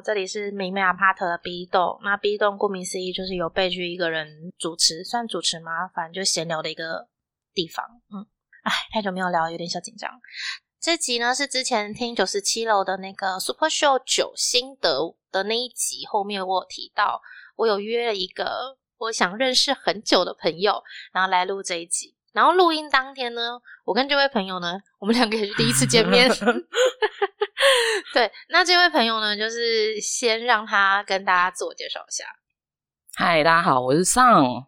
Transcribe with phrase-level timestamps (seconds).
[0.00, 1.98] 这里是明媚阿帕特的 B 栋。
[2.02, 5.88] 那 B 栋顾名思义就是由贝剧一个人主持，算主持吗？
[5.94, 7.08] 反正就闲聊的一个
[7.54, 7.84] 地方。
[8.12, 8.26] 嗯，
[8.62, 10.10] 哎，太久没有聊，有点小紧张。
[10.80, 17.20] 这集呢是之前听九十七楼的那个 Super Show 九心得的那一集，后面我有提到，
[17.56, 22.14] 我有约了一个我想认识很久的朋友，然后来录这一集。
[22.32, 26.30] 然后录音当天呢，我跟这位朋友呢，我们两个也是第一次见面。
[28.12, 32.24] 对，那这位朋友呢，就是先让他跟大家自我介绍一下。
[33.14, 34.66] 嗨，大家好，我是尚。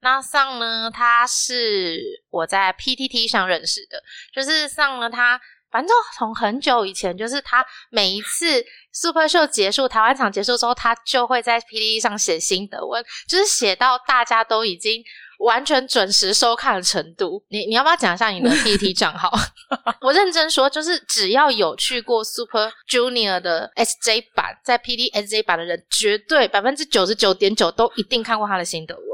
[0.00, 2.00] 那尚呢，他是
[2.30, 5.40] 我在 PTT 上认识的，就是尚呢，他
[5.70, 15.04] 反正从很久以前，就是他每一次 Super Show 结束，台湾场结束之后，他就会在 PTT 上写心得文，就是写到大家都已经。
[15.44, 19.30] 完全准时收看的程度，你你要不要讲一下你的 PPT 账号？
[20.00, 29.04] 我认真说，就是只要有去过 Super Junior 的 SJ 版，在 PD SJ 版的人，绝对百分之九十九点九都一定看过他的心得文。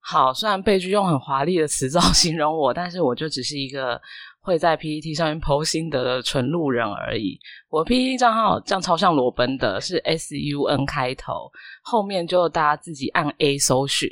[0.00, 4.00] 好，虽然被剧用很华丽的词藻形容我，但是我就只是一个。
[4.42, 7.38] 会在 PPT 上面剖心得的纯路人而已。
[7.68, 11.50] 我 PPT 账号这样超像裸奔的，是 S U N 开头，
[11.82, 14.08] 后面就大家自己按 A 搜寻。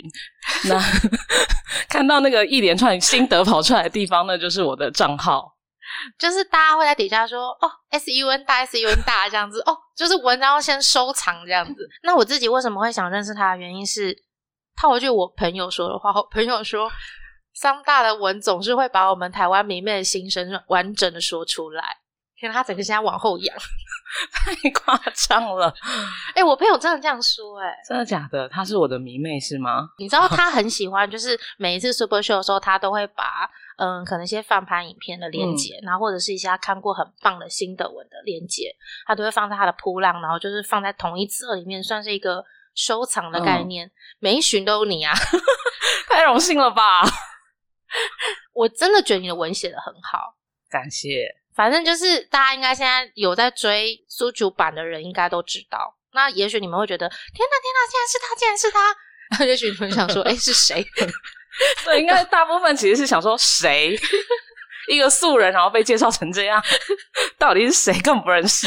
[0.69, 0.81] 那
[1.91, 5.53] 看到那个一连串心得跑出来的地方，那就是我的账号。
[6.17, 11.89] 就是大家会在底下说哦，S U N 大 S U N 大这样子哦，就是文章要先收藏这样子。
[12.05, 14.17] 那我自己为什么会想认识他的原因是，
[14.77, 16.89] 套一句我朋友说的话，朋友说。
[17.55, 21.99] 桑大的文总是会把我们台湾迷妹的心声完整的说出来，
[22.39, 23.57] 天他整个现在往后仰，
[24.33, 25.73] 太夸张了。
[26.35, 28.49] 哎，我朋友真的这样说，哎，真的假的？
[28.49, 29.89] 他是我的迷妹是吗？
[29.99, 38.75] 你知道他很喜欢，就是每一次 Super Show 的时候，他都会把嗯，可能一些翻盘影片的链接，然后或者是一些他看过很棒的新的文的链接，
[39.07, 42.45] 他都会放在他的铺浪，然后就是放在同一册里面，算是一个
[42.75, 43.91] 收藏的概念。
[44.19, 45.15] 每一巡都有你啊，
[46.09, 47.03] 太荣幸了吧！
[48.55, 50.35] 我真的觉得你的文写的很好，
[50.71, 51.29] 感谢。
[51.55, 55.97] 反正就是大家应该现在有在追苏主版的人，应该都知道。
[56.13, 58.97] 那也许你们会觉得，天哪，天哪，竟然是他，竟然是他。
[59.47, 60.85] 也许你们想说，哎，是谁？
[61.85, 63.99] 对，应该大部分其实是想说，谁？
[64.89, 66.61] 一个素人，然后被介绍成这样，
[67.39, 68.01] 到底是谁？
[68.01, 68.67] 更不认识。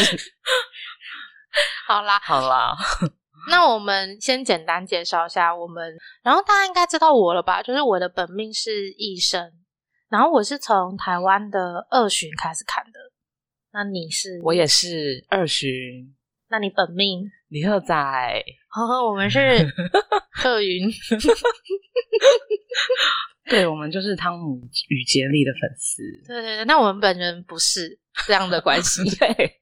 [1.85, 2.78] 好啦，好啦。
[3.49, 7.61] 那我们先简单介绍一下我们，然后大家应该知道我了吧？
[7.61, 9.51] 就是我的本命是医生，
[10.09, 12.99] 然后我是从台湾的二巡开始看的。
[13.73, 14.39] 那你是？
[14.43, 15.69] 我也是二巡。
[16.49, 17.23] 那你本命？
[17.47, 17.95] 李赫仔。
[18.69, 19.39] 呵呵，我们是
[20.31, 20.87] 贺云。
[23.49, 26.01] 对，我们就是汤姆与杰利的粉丝。
[26.27, 29.03] 对对对，那我们本人不是这样的关系。
[29.17, 29.59] 对，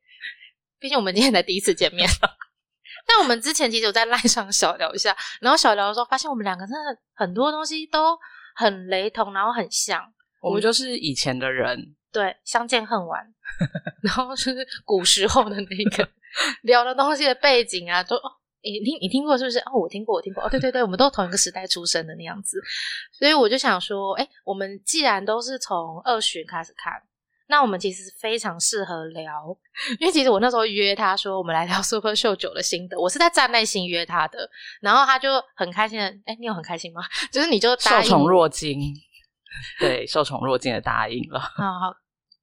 [0.80, 2.08] 毕竟我们今天才第一次见面。
[3.14, 8.18] 那我们之前其实有在 赖上小聊一下，然后小聊的时候发现我们两个真的很多东西都
[8.56, 10.02] 很雷同，然后很像。
[10.42, 13.22] 我们就是以前的人，对，相见恨晚，
[14.02, 16.10] 然后是古时候的那个
[16.64, 18.32] 聊的东西的背景啊，都哦，
[18.64, 19.60] 你听你听过是不是？
[19.60, 20.44] 哦，我听过，我听过。
[20.44, 22.60] 哦，对对对，我们都同一个时代出生的那样子，
[23.12, 26.94] 所以我就想说，哎，我们既然都是从二巡开始看。
[27.52, 29.30] 那我们其实非常适合聊，
[30.00, 37.02] 因为其实我那时候约他说我们来聊 Super Show 九的心得，我是在站内心约他的，然后他就很开心的，哎，你有很开心吗？
[37.30, 38.80] 就是你就受宠若惊，
[39.80, 41.40] 对，受宠若惊的答应了。
[41.40, 41.94] 好，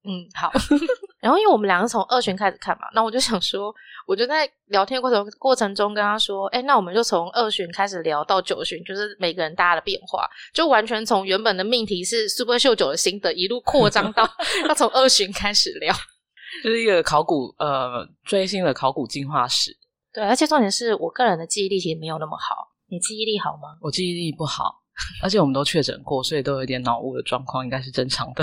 [0.05, 0.53] 嗯，好。
[1.21, 3.75] 然后因为我们两个从二巡开始看嘛，那我就想说。
[4.07, 14.27] 我就在聊天过程过程中跟他说：“哎，那我们就从二巡开始聊到九巡，就是每个人大家的变化，就完全从原本的命题是 Super 秀九的心得，一路扩张到
[14.67, 15.95] 要从二巡开始聊，
[16.65, 19.77] 就是一个考古呃追星的考古进化史。
[20.15, 23.77] 对，而且重点是我个人的记忆力其实没有那么好，你记忆力好吗？
[23.83, 24.75] 我记忆力不好，
[25.23, 28.43] 而且我们都确诊过，所以都有点脑雾的状况，应该是正常的。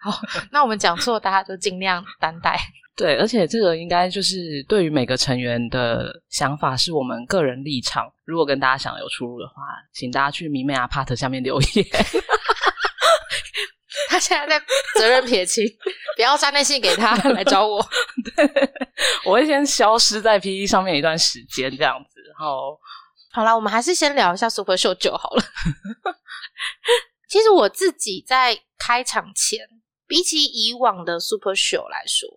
[0.00, 0.20] 好，
[0.50, 2.58] 那我们讲错，大家就尽量担待。
[2.96, 8.06] ”对，而且这个应该就是对于每个成员的想法是我们个人立场。
[8.24, 9.54] 如果跟大家想有出入的话，
[9.92, 11.86] 请大家去迷妹阿帕特下面留言。
[14.08, 14.64] 他现在在
[14.98, 15.64] 责任撇清，
[16.16, 17.80] 不要删那信给他来找我。
[18.36, 18.50] 对，
[19.24, 22.20] 我会先消失在 P E 上面一段时间，这样子。
[22.28, 22.78] 然后，
[23.32, 25.42] 好了，我们还是先聊一下 Super Show 就好了。
[27.28, 29.60] 其实我自己在开场前，
[30.10, 32.28] 比起以往的 Super Show 来说。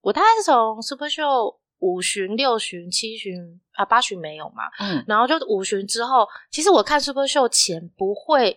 [0.00, 3.34] 我大概是从 Super Show 五巡、六巡、七巡
[3.72, 8.56] 啊八巡没有嘛，嗯，然后就五巡之后，其实我看 Super Show 前不会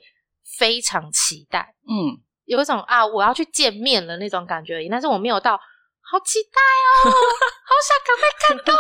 [0.59, 7.09] 非常期待，嗯，有一种啊我要去见面了那种感觉而已，但是我没有到好期待哦，
[7.65, 8.73] 好想赶快看到，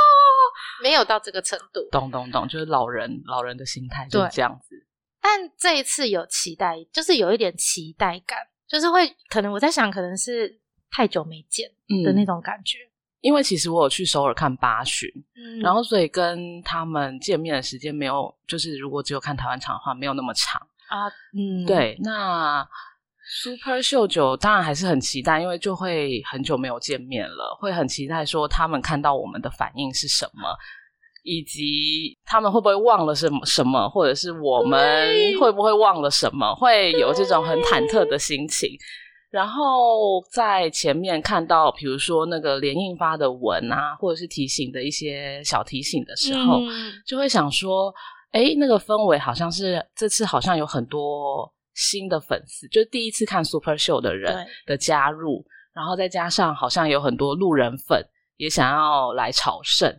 [0.83, 1.89] 没有到这个程度。
[1.91, 4.75] 懂懂懂，就是老人老人的心态就是这样子。
[5.19, 8.37] 但这一次有期待，就是有一点期待感，
[8.71, 10.57] 就是会可能我在想，可能是
[10.89, 11.69] 太久没见
[12.05, 12.77] 的那种感觉。
[13.19, 21.07] 因为其实我有去首尔看八旬，嗯，然后所以跟他们见面的时间没有，就是如果只有看台湾场的话，没有那么长啊。
[21.37, 21.95] 嗯，对。
[22.01, 22.67] 那
[23.43, 30.57] Super 秀九当然还是很期待，因为就会很久没有见面了，会很期待说他们看到我们的反应是什么。
[31.23, 35.09] 以及他们会不会忘了什么什么，或者是我们
[35.39, 38.69] 会不会忘了什么，会有这种很忐忑的心情。
[39.29, 46.59] 然后在前面看到，比如说那个连印发的文啊，或者是提醒的一些小提醒的时候，
[47.07, 47.93] 就会想说，
[48.31, 59.89] 哎，那个氛围好像是这次好像有很多新的粉丝，就是第一次看 Super Show 的人的加入，然后再加上好像有很多路人粉也想要来朝圣。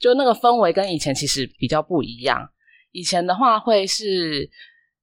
[0.00, 2.48] 就那个氛围跟以前其实比较不一样。
[2.92, 4.48] 以前的话会是，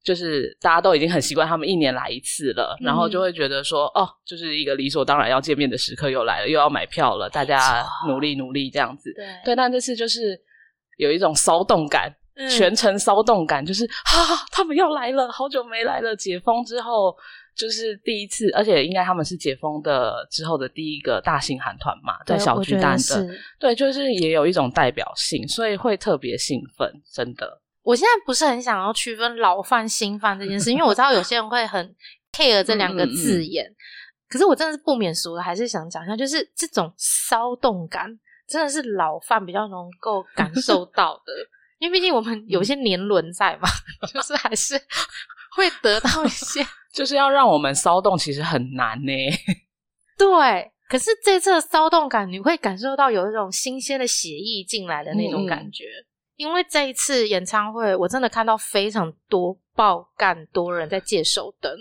[0.04, 9.14] 就是大家都已经很习惯他们一年来一次了，然后就会觉得说，哦，就是一个理所当然要见面的时刻又来了，又要买票了，大家努力努力这样子。
[9.16, 10.38] 对对，但这次就是
[10.98, 12.14] 有一种骚动感，
[12.50, 17.16] 全程骚动感，就是啊，他们要来了，好久没来了，解封之后。
[17.58, 23.28] 就是第一次，而且应该他们是解封的之后的第一个大型韩团嘛，在小巨蛋的，
[23.60, 26.90] 对，就是也有一种代表性，所以会特别兴奋。
[27.12, 31.96] 真的，我现在不是很想要区分老饭新饭这件事，因为我知道有些人会很
[32.32, 33.66] care 这两个字眼，
[34.30, 38.08] 可是我真的是不免俗的，还是想讲一下，就是这种骚动感，
[38.48, 41.34] 真的是老饭比较能够感受到的，
[41.80, 43.68] 因为毕竟我们有一些年轮在嘛，
[44.14, 44.80] 就是还是
[45.58, 46.66] 会得到一些。
[46.94, 49.12] 就是要让我们骚动，其实很难呢。
[50.18, 55.84] 对，可是这次的骚动感，你会感受到有一种新鲜的血液进来的那种感觉。
[56.38, 61.72] 因为这一次演唱会，我真的看到非常多爆干多人在借手灯。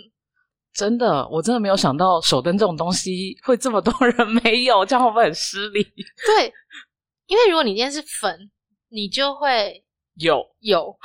[0.73, 5.81] 真的，我真的没有想到手灯这种东西会这么多人没有，这样会不会很失礼？
[5.83, 6.53] 对，
[7.25, 8.51] 因为如果你今天是粉，
[8.89, 9.83] 你就会
[10.15, 10.95] 有有。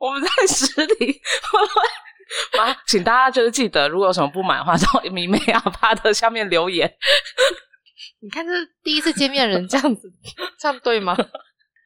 [0.00, 2.60] 我们在实体会不会？
[2.60, 6.92] 啊， 请大家就是记得，如果有什么不满的话，到迷妹阿帕的下面留言。
[8.22, 10.10] 你看，这是第一次见面人这样子，
[10.58, 11.16] 这样对吗？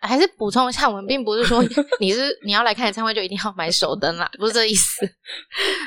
[0.01, 1.65] 还是补充一下，我们并不是说
[1.99, 5.01] 你是你要来看演唱会就一定要买手灯啦，不是这意思。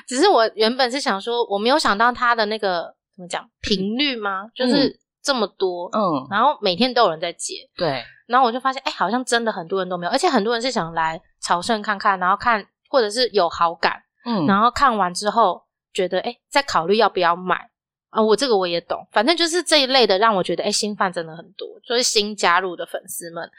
[0.08, 4.48] 只是我原本是想说，我没有想到他的那个怎么讲频率吗？
[4.56, 4.92] 就是
[5.28, 8.02] 这么多，嗯，然后每天都有人在接，对。
[8.28, 14.02] 然后我就发现，哎，好像真的很多人都没有，而且很多人是想来朝圣看看，然后看或者是有好感。
[14.24, 15.62] 嗯，然后看完之后
[15.94, 17.70] 觉得，哎，再考虑要不要买
[18.10, 18.22] 啊？
[18.22, 23.52] 我这个我也懂，反正就是这一类的，让我觉得，哎，新饭真的很多，就是新加入的粉丝们。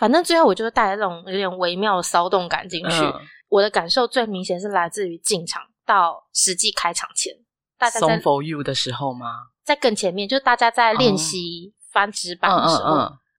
[0.00, 3.04] 反正最后我就带着这种有点微妙的骚动感进去。
[3.48, 7.32] 我的感受最明显是来自于进场到实际开场前，
[7.78, 9.26] 大家在 for you 的时候吗？
[9.64, 12.96] 在更前面，就是大家在练习翻纸板的时候，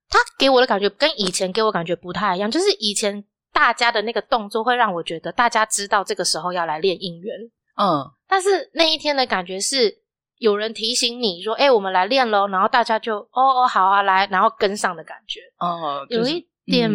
[0.08, 3.24] 他给我的感觉跟以前给我感觉不太一样，就是以前。
[3.52, 7.34] 大家的那个动作会让我觉得大家知道这个时候要来练应援，
[7.78, 9.90] 嗯，但是那一天的感觉是
[10.36, 16.90] 有人提醒你说：“哎，我们来练喽。”然后大家就“哦哦，好啊，来”，然后跟上的感觉，哦，有一点，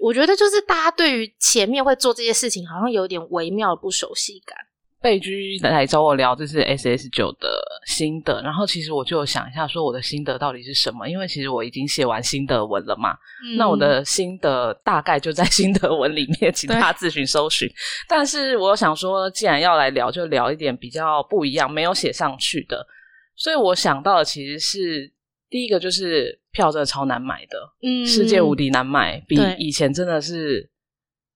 [0.00, 4.56] 我觉得就是大家对于前面会做这些事情，好像有点微妙的不熟悉感。
[5.06, 7.48] 贝居来找我聊这是 S S 九的
[7.86, 11.08] 心得，然后其实我就想一下，说我的心得到底是什么？
[11.08, 13.16] 因为其实我已经写完心得文了嘛，
[13.56, 17.70] 那我的心得大概就在心得文里面，请大家自行搜寻。
[18.08, 22.84] 但是我想说，既然要来聊，就聊一点比较不一样，没有写上去的。
[23.36, 25.08] 所以我想到的其实是
[25.48, 30.68] 第一个，就是票真的超难买的，嗯，世界无敌难买，比以前真的是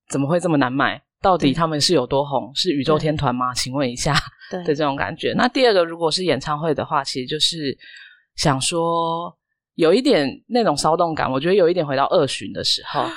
[0.08, 1.00] 怎么会这么难买？
[1.22, 2.50] 到底他们是有多红？
[2.54, 3.52] 是宇宙天团吗？
[3.54, 4.14] 请问一下
[4.50, 5.32] 的这种感觉。
[5.36, 7.76] 那第二个，如果是演唱会的话，其实就是
[8.36, 9.34] 想说
[9.74, 11.30] 有一点那种骚动感。
[11.30, 13.04] 我觉得有一点回到二巡的时候。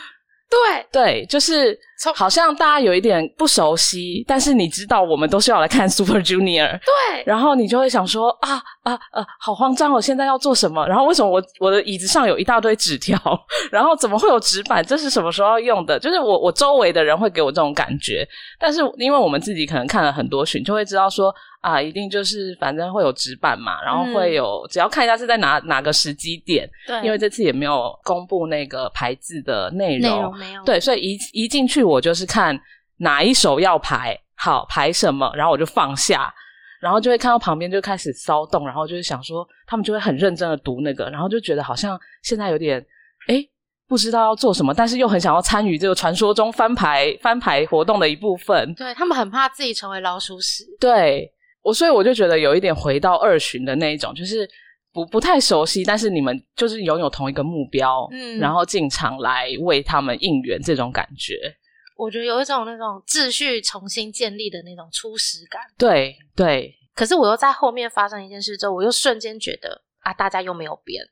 [0.53, 1.75] 对对，就是
[2.13, 10.85] 好像大家有一点不熟悉，但是你知道我们都是要来看 Super Junior，对，然后你就会想说啊啊啊，好慌张哦，现在要做什么？
[10.87, 13.17] 然后为什么我我的椅子上有一大堆纸条？
[13.71, 14.85] 然后怎么会有纸板？
[14.85, 15.99] 这是什么时候要用的？
[15.99, 18.27] 就是我我周围的人会给我这种感觉，
[18.59, 21.33] 但是因为我们自己可能看了很多群，就会知道说。
[21.63, 32.59] 啊，一定就是反正会有纸板嘛，然后会有，只要看一下是在哪哪个时机点，对，因为这次也没有公布那个排字的内容，没有，对，所以一一进去我就是看
[32.97, 36.29] 哪一首要排，好排什么，然后我就放下，
[36.83, 42.85] 然后就会看到旁边就开始骚动，然后就是想说，他们就会很认真的读那个，然后就觉得好像现在有点
[43.27, 43.41] 哎
[43.87, 48.73] 不知道要做什么，但是又很想要参与这个传说中翻牌翻牌活动的一部分。
[48.75, 50.65] 对他们很怕自己成为老鼠屎。
[50.77, 54.45] 对我，所以我就觉得有一点回到二巡的那一种，就是
[54.91, 61.35] 不不太熟悉，但是你们就是拥有同一个目标，嗯然后进场来为他们应援这种感觉。
[61.95, 65.61] 我觉得有一种那种秩序重新建立的那种初始感。
[65.77, 71.03] 对对，可是我又在后面发生一件事之后，我又瞬间觉得啊，大家又没有变，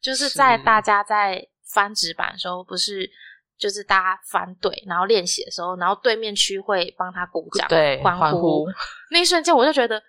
[0.00, 3.10] 就是在大家在翻纸板的时候，不是
[3.58, 8.66] 就是大家翻对，然后练习的时候，然后对面区会帮他鼓掌、对欢欢呼
[9.10, 10.02] 那一瞬间我就觉得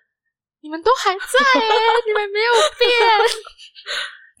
[0.60, 1.66] 你们都还在耶，
[2.06, 2.90] 你们没有变。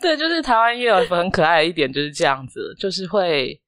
[0.00, 3.60] 对，就是台湾也有很可爱的一点，就是这样子，就是会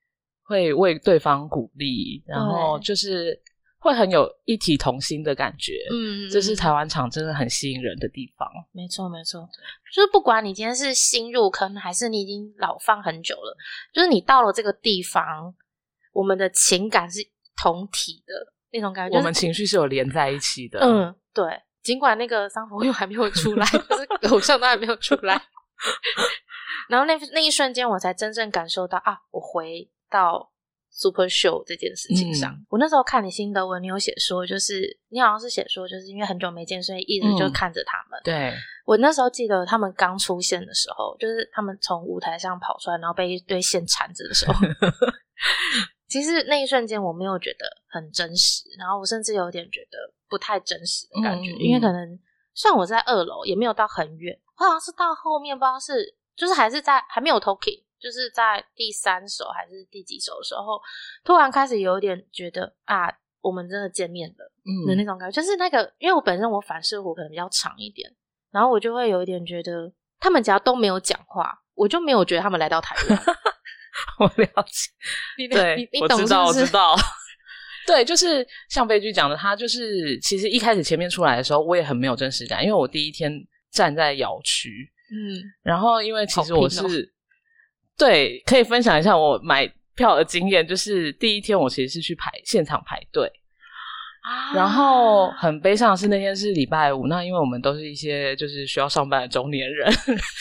[0.50, 3.40] 会为对方鼓励，然后就是
[3.78, 5.74] 会很有一体同心的感觉。
[5.92, 8.48] 嗯这是台湾场真的很吸引人的地方。
[8.72, 9.48] 没错，没错，
[9.94, 13.56] 就是不管你今天是新入坑，还是你已经老放很久了，
[13.94, 15.54] 就是你到了这个地方，
[16.12, 17.20] 我们的情感是
[17.56, 18.34] 同体的
[18.72, 19.16] 那种感觉。
[19.16, 20.80] 我们情绪是有连在一起的。
[20.80, 21.44] 嗯，对，
[21.84, 24.04] 尽管那个桑佛又还没有出来，就是
[24.34, 25.40] 偶像都还没有出来，
[26.90, 30.50] 然后那那一瞬间，我才真正感受到啊，我回到
[30.90, 32.52] Super Show 这件事情上。
[32.52, 38.20] 嗯我那时候看你心得文，你有写说，就是你好像是写说，就是因为很久没见，所以一直就嗯看着他们。
[38.24, 38.52] 对，
[38.84, 44.54] 我那时候记得他们刚出现的时候，就是他们从舞台上跑出来，然后被一堆线缠着的时候，
[46.08, 49.98] 其实那一瞬间我没有觉得很真实，然后我甚至有点觉得
[50.28, 52.18] 不太真实的感觉，嗯嗯因为可能
[52.54, 60.80] 虽然我在二楼，也没有到很远，我好像是到后面不知道是就是还是在还没有 talking，就是在第三首还是第几首的时候，
[61.24, 64.50] 突然开始有点觉得啊，我们真的见面了。
[64.86, 68.10] 的那嗯，种感觉，就是那个，因为我本身我反射弧可能比较长一点，
[68.50, 73.18] 然后我就会有一点觉得，他们只要都没有讲话，我就没有觉得他们来到台湾。
[74.20, 74.90] 我了解。
[75.36, 76.96] 你对你，你懂我知道，我知 道。
[77.86, 83.32] 对，就是像悲剧讲的，他就是其实一开始前面出来的时候，我也很没有真实感，因为我第一天
[83.72, 86.80] 站在摇区，嗯然后因为其实我是、
[88.00, 93.30] 对，可以分享一下我买票的经验，就是第一天我其实是去排现场排队，
[94.22, 94.54] 啊。
[94.54, 99.92] 然后很悲伤的是那天是礼拜五，那因为我们都是一些就是需要上班的中年人，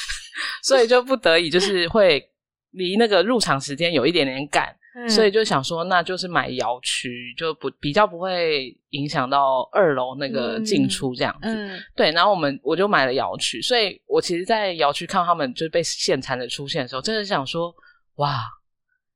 [0.64, 2.26] 所以就不得已就是会
[2.72, 4.74] 离那个入场时间有一点点赶，
[5.06, 11.48] 嗯所以就想说那就是买窑区，就不比较不会影响到二楼那个进出这样子。
[11.48, 11.80] 嗯。
[11.96, 17.74] 对，然后我们我就买了窑区，所以我其实，在窑区看到他们就是被线缠的出现的时候，真的想说，
[18.16, 18.42] 哇，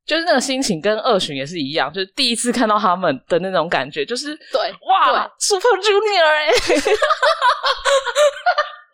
[0.05, 6.49] 就是那个心情跟二巡也是一样，就是第一次看到他们的那种感觉，就是对哇，Super Junior 哎、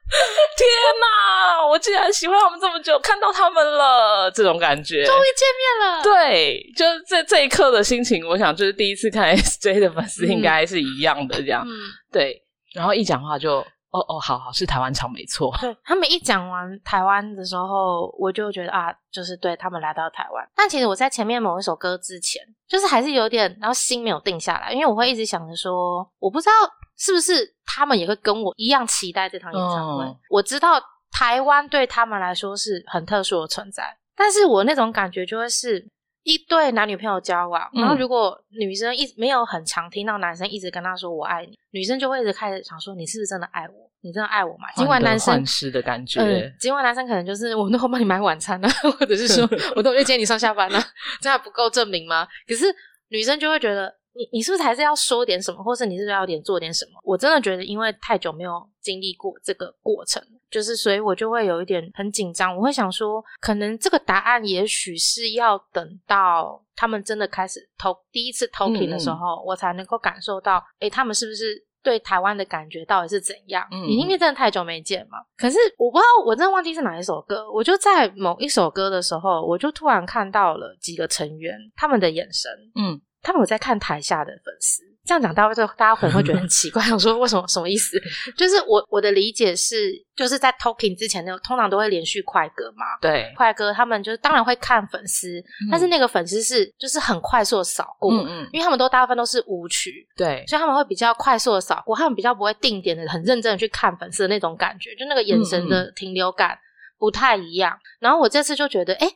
[0.58, 0.68] 天
[1.00, 1.68] 哪！
[1.68, 5.06] 我竟然喜欢他们这么久，看到他们了，这种感觉。
[5.06, 6.04] 终于见面了。
[6.04, 11.64] 对，就是这这一刻的心情，我想就是第一次看 SJ 的粉丝应该是一样的这样。
[11.66, 11.72] 嗯，
[12.12, 12.42] 对，
[12.74, 15.52] 然后一讲话就哦哦，好好是台湾场没错。
[15.60, 20.48] 对他们一讲完台湾的时候，我就觉得啊，就是对他们来到台湾。
[20.56, 26.52] 但其实我在前面某一首歌之前，就是还是有点，然后心没有定下来，因为我会一直想着说，我不知道
[26.98, 30.04] 是不是他们也会跟我一样期待这场演唱会。
[30.06, 30.80] 嗯我知道
[31.12, 33.84] 台湾对他们来说是很特殊的存在，
[34.16, 35.90] 但是我那种感觉就会是。
[36.24, 43.90] 一对男女朋友交往，嗯然后如果女生一没有很常听到男生一直跟她说“我爱你”，女生就会一直开始想说：“你是不是真的爱我？
[44.02, 50.84] 你真的爱我吗？”尽管男生患失的感觉，嗯，尽管男生可能就是我都会帮你买晚餐啊，或者是说 我都会接你上下班啊，
[51.22, 52.28] 这样还不够证明吗？
[52.48, 52.66] 可是
[53.10, 57.00] 女生就会觉得你你是不是还是要说点什么，或是你是不是要点做点什么？
[57.06, 60.22] 我真的觉得，因为太久没有经历过这个过程，
[60.52, 62.54] 就是所以我就会有一点很紧张。
[62.54, 73.66] 我会想说，可能这个答案也许是要等到他们真的开始投第一次 talking 的时候，我才能够感受到，诶，他们是不是对台湾的感觉到底是怎样？
[73.72, 75.20] 嗯因为真的太久没见嘛。
[75.38, 77.50] 可是我不知道，我真的忘记是哪一首歌。
[77.50, 84.84] 我就在某一首歌的时候，我就突然看到了几个成员他们的眼神，嗯，他们有在看台下的粉丝。
[85.06, 88.00] 这样讲，大家会大家可能会觉得很 奇怪，我说为什么什么意思？
[88.38, 92.86] 就是我我的理解是，就是在 talking 之前，那个通常都会连续快歌嘛。
[93.02, 106.56] 对，快歌他们就是当然会看粉丝，但是那个粉丝是就是很快速的扫过，嗯嗯，因为他们都大部分都是舞曲，对，所以他们会比较快速的扫过，他们比较不会定点的很认真的去看粉丝的那种感觉，就那个眼神的停留感
[107.00, 107.76] 不太一样。
[108.00, 109.08] 然后我这次就觉得，哎，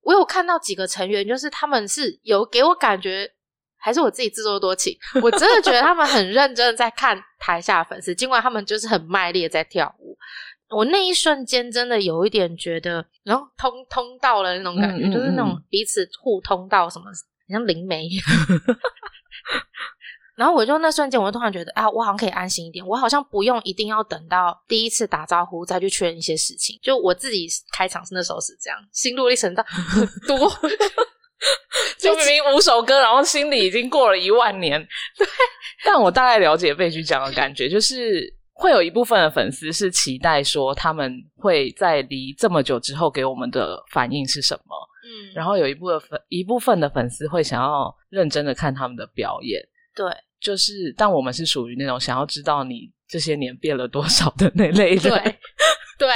[0.00, 3.30] 我有看到几个成员，就是他们是有给我感觉
[3.86, 4.98] 还是我自己自作多情？
[5.22, 10.18] 我真的觉得他们很认真的在看台下粉丝，尽管他们就是很卖力的在跳舞。
[10.70, 17.14] 我那一瞬间真的有一点觉得，然后通通道了那种感觉，嗯嗯就是那种彼此互通到什么，很
[17.48, 18.08] 像灵媒。
[20.34, 26.76] 然后我就那瞬间，我就突然觉得啊，我好像可以安心一点，我好像不用一定要等到第一次打招呼再去确认一些事情。
[26.82, 30.52] 就我自己开场是那时候是这样，心路历程到很 多，
[31.98, 34.80] 就明明五首歌，然后心里已经过了一万年。
[35.16, 35.26] 对，
[35.84, 44.74] 但我大概了解贝居讲的感觉，就是会有一部分的粉丝是期待说他们会在离这么久之后给我们的反应是什么，
[45.04, 49.60] 嗯，然后有一部分粉一部分的粉丝会想要认真的看他们的表演。
[49.94, 50.06] 对
[50.40, 54.98] 就是，但我们是属于那种想要知道你这些年变了多少的那类人。
[55.00, 55.10] 对
[55.98, 56.08] 对，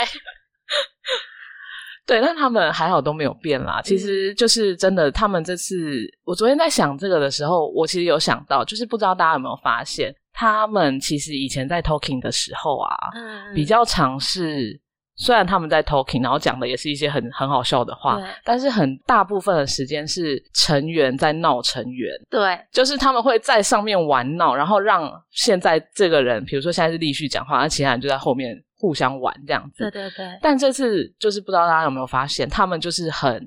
[2.11, 3.81] 对，但他们还好都没有变啦。
[3.83, 5.77] 其实就是真的，他们这次，
[6.25, 14.81] 我昨天在想这个的时候，我其实有想到，就是不知道大家有没有发现，他们其实以前在 talking 的时候啊，嗯比较尝试。
[15.17, 29.85] 虽然他们在 talking，然后讲的也是一些很很好笑的话，但是很大部分的时间是成员在闹成员，对就是他们会在上面玩闹，然后让现在这个人，比如说现在是立旭讲话，那其他人就在后面互相玩这样子。
[29.85, 33.47] 对对对，但这次就是不知道大家有没有发现，他们就是很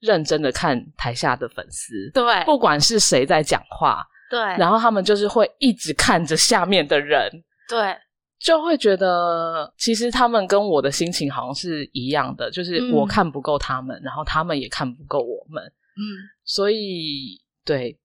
[0.00, 7.30] 认真的看台下的粉丝，对不管是谁在讲话，对，然后他们就是会一直看着下面的人，
[7.68, 7.96] 对
[8.40, 16.02] 就会觉得其实他们跟我的心情好像是一样的，就是嗯我看不够他们，然后他们也看不够我们，嗯，
[16.44, 17.96] 所以对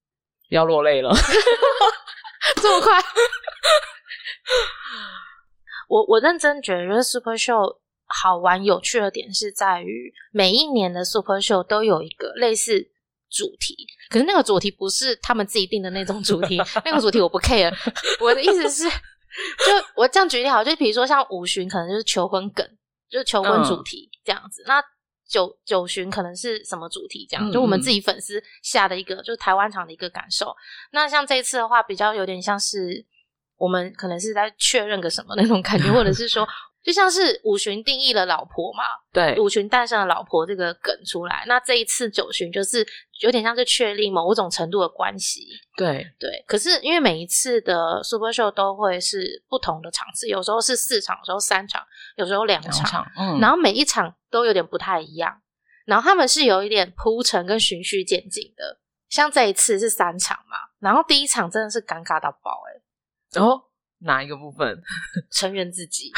[0.50, 1.12] 要落泪了。
[2.62, 3.02] 这么快？
[5.88, 12.80] 我我认真觉得 Super Show 好玩有趣的点是在于每一年的 Super Show 都有一个类似
[13.30, 13.76] 主题，
[14.10, 17.74] 可是那个主题不是他们自己定的那种主题，那个主题我不 care。
[18.22, 22.66] 我的意思是，就我这样举例好，就比如说像五旬可能就是求婚梗，
[23.10, 24.64] 就是求婚主题这样子。
[24.66, 24.82] 那
[25.28, 27.28] 九九旬可能是什么主题？
[27.30, 30.56] 这样，嗯就我们自己粉丝下的一个，就是台湾场的一个感受。
[30.92, 33.06] 那像这一次的话，比较有点像是
[33.58, 36.48] 我们可能是在确认个什么那种感觉，或者是说，
[36.84, 41.44] 就像是五旬定义了老婆嘛，对，五旬诞生了老婆这个梗出来。
[41.48, 42.86] 那这一次九旬就是
[43.22, 45.42] 有点像是确立某种程度的关系。
[45.76, 51.84] 对，对，可是因为每一次的 Super Show 都会是不同的场次，有时候是四场，有时候三场，
[52.16, 55.42] 有时候两场，场，嗯，然后每一场都有点不太一样。
[55.86, 58.78] 然后他们是有一点铺陈跟循序渐进的，
[59.10, 62.77] 像这一次是三场嘛，然后第一场真的是尴尬到爆诶、然
[63.36, 63.62] 后
[64.00, 64.82] 哪一个部分？
[65.32, 66.12] 成员自己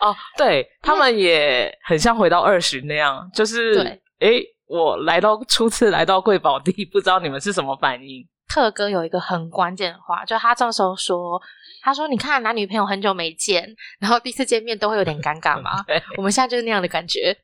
[0.00, 8.26] 哦，对他们也很像回到二十那样，就是对，诶，我来到初次来到贵宝地， 不知道你们是什么反应？
[8.48, 11.38] 特哥有一个很关键的话，就他这时候说，
[11.82, 13.68] 他说：“你看男女朋友很久没见，
[14.00, 15.82] 然后第一次见面都会有点尴尬嘛。
[15.86, 17.36] 对我们现在就是那样的感觉。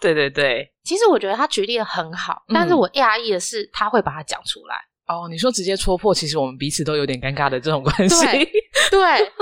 [0.00, 4.76] 对对对，其实我觉得他举例的很好，但是嗯我讶异的是他会把它讲出来。
[5.06, 8.24] 哦，你说直接戳破，其实我们彼此都有点尴尬的这种关系。
[8.26, 8.44] 对
[8.90, 9.32] 对，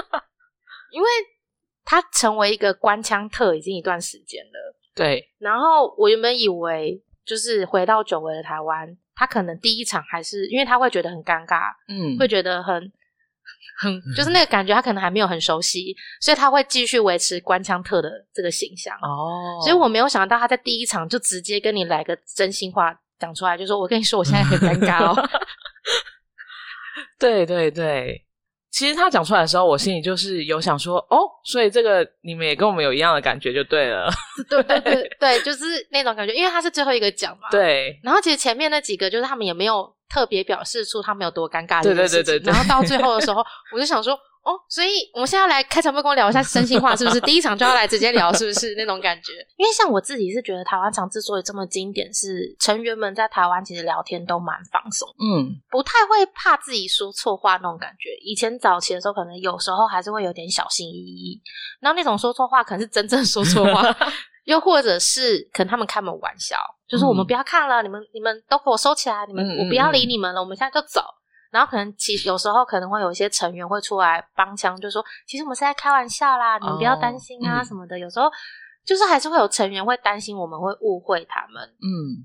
[0.90, 1.09] 因为
[1.85, 4.77] 他成为一个官腔特已经一段时间了。
[4.94, 12.92] 对然后我原本以为，就是回到久违的台湾，他可能第一场还是因为他会觉得很尴尬，嗯，会觉得很
[13.79, 18.94] 很就是那个感觉，他可能还没有很熟悉，所以他会继续维持官腔特的这个形象。
[18.96, 25.14] 哦，所以我没有想到他在第一场就直接跟你来个真心话讲出来，就说我跟你说我现在很尴尬哦。
[27.20, 28.20] 对对对，
[28.72, 34.11] 其实他讲出来的时候，我心里就是有想说，哦，所以这个你们也跟我们有一样的感觉就对了。
[34.50, 37.48] 对对对 对，就是那种感觉，因为他是最后一个讲嘛。。
[37.52, 41.80] 对然后其实前面那几个就是他们也没有特别表示出他们有多尴尬。
[41.80, 43.40] 对对对对然后到最后的时候，
[43.72, 47.20] 我就想说，哦，所以我们现在来开场，不跟我聊一下真心话，是不是？
[47.22, 49.33] 第一场就要来直接聊，是不是那种感觉？
[49.57, 58.11] 因为像我自己是觉得台湾场之所以这么经典，是成员们在台湾其实聊天都蛮放松，嗯，不太会怕自己说错话那种感觉。
[58.24, 61.40] 以前早期的时候，可能有时候还是会有点小心翼翼，
[61.81, 63.96] 然后那种说错话可能是真正说错话。
[64.44, 66.57] 又或者是可能他们开门玩笑，
[66.88, 71.00] 就是我们嗯不要看了，你们你们都给我收起来，你们我不要理嗯你们了，我们现在就走。
[71.53, 77.99] 然后可能其有时候可能会有一些成员会出来帮腔，就说其实我们是在开玩笑啦，你们不要担心啊嗯什么的。
[77.99, 78.31] 有时候
[78.87, 81.62] 就是还是会有成员会担心我们会误会他们。
[81.83, 82.25] 嗯，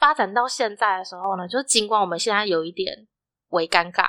[0.00, 3.06] 发展到现在的时候呢，就是尽管我们现在有一点
[3.50, 4.08] 微尴尬，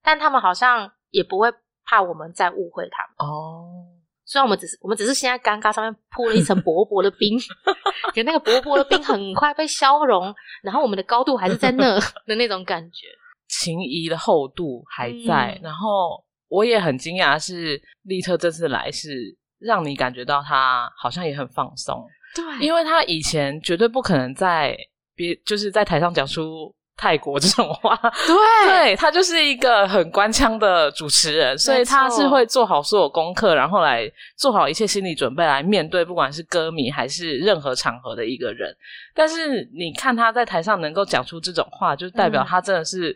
[0.00, 1.52] 但他们好像也不会
[1.84, 3.28] 怕我们再误会他们。
[3.28, 3.66] 哦，
[4.24, 7.36] 虽然我们只是我们只是现在尴尬，上面铺了一层薄薄的冰，
[8.14, 10.32] 可那个薄薄的冰很快被消融，
[10.62, 13.08] 然后我们的高度还是在那 的那种感觉。
[13.58, 15.58] 情谊的厚度还在。
[15.60, 24.74] 嗯然后我也很惊讶，是利特这次来是让你感觉到他好像也很放松，对因为他以前绝对不可能在
[25.14, 27.94] 别就是在台上讲出泰国这种话。
[28.26, 28.34] 对
[28.66, 38.74] 对他就是一个很官腔的主持人，所以他是会做好所有功课，然后来做好一切心理准备来面对，不管是歌迷还是任何场合的一个人。
[39.14, 43.14] 但是你看他在台上能够讲出这种话，就代表嗯他真的是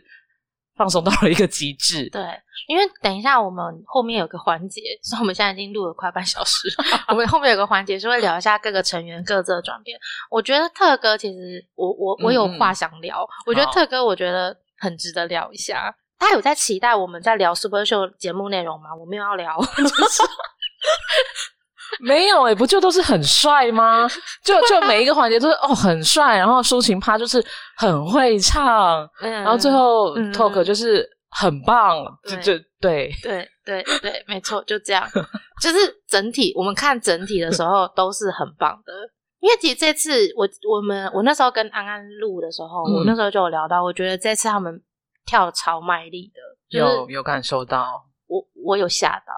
[0.75, 2.09] 放松到了一个极致。
[2.09, 2.21] 对，
[2.67, 6.67] 因为等一下我们后面有个环节， 所以我们现在已经录了快半小时。
[7.07, 9.99] 我们后面有个环节是会聊一下各个成员各自的转变。
[10.29, 15.95] 我觉得特哥其实我我我有话想聊，我觉得特哥我觉得很值得聊一下。
[16.19, 18.95] 他有在期待我们在聊 Super Show 节目内容吗？
[18.95, 20.23] 我没有要聊， 就是
[22.01, 24.07] 没有诶、欸不就都是很帅吗？
[24.43, 27.43] 就就每一个环节都是哦很帅，然后抒情趴就是
[27.77, 33.11] 很会唱，然然后最后嗯 talk 就是很棒，就就对。
[33.21, 35.07] 对对对，没错，就这样。
[35.61, 35.77] 就是
[36.07, 38.93] 整体，我们看整体的时候都是很棒的。
[39.39, 44.81] 因为其实这次我我们我那时候跟安安录的时候，嗯我那时候就有聊到，我觉得这次他们
[45.25, 46.41] 跳超卖力的，
[46.79, 49.33] 就是有有感受到，我我有吓到，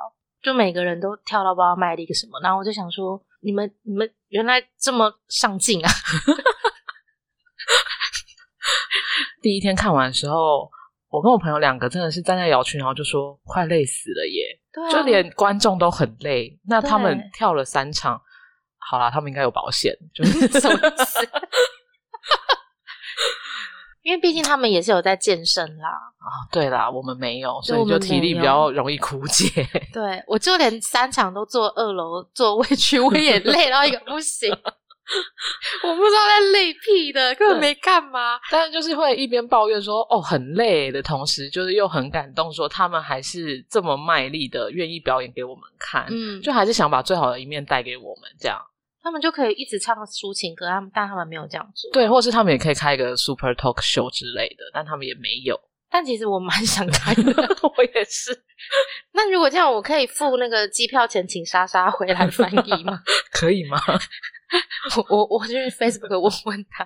[0.46, 5.90] 就每个人都跳到不知道卖力个什么，然后我就想说，你们你们原来这么上进啊！
[9.42, 10.70] 第一天看完的时候，
[11.10, 16.60] 我跟我朋友两个真的是站在摇区，然后就说快累死了耶，对啊就连观众都很累。
[16.68, 18.22] 那他们跳了三场，
[18.78, 21.28] 好啦，他们应该有保险，就是 什么意思？
[24.06, 29.48] 因为毕竟他们也是有在健身啦，啊，对啦，我们没有，所以就体力比较容易枯竭。
[29.91, 34.52] 对我就连三场都坐二楼座位区，我也 累到一个不行。
[35.84, 38.39] 我不知道在累屁的，根本没干嘛。
[38.52, 48.60] 但是就是会一边抱怨说哦很累的同时，就是又很感动，说他们还是这么卖力的愿意表演给我们看，嗯，就还是想把最好的一面带给我们这样。
[49.06, 51.91] 他们就可以一直唱抒情歌，他们但他们没有这样做。
[51.94, 55.56] 对，或是他们也可以开一个 super talk show 之类的，但他们也没有。
[55.91, 57.22] 但其实我蛮想开的。
[57.78, 58.36] 我也是，
[59.13, 63.00] 那如果这样，我可以付那个机票钱，请莎莎回来翻译吗？
[63.32, 63.80] 可以吗？
[64.98, 66.84] 我我我去 Facebook 问问他。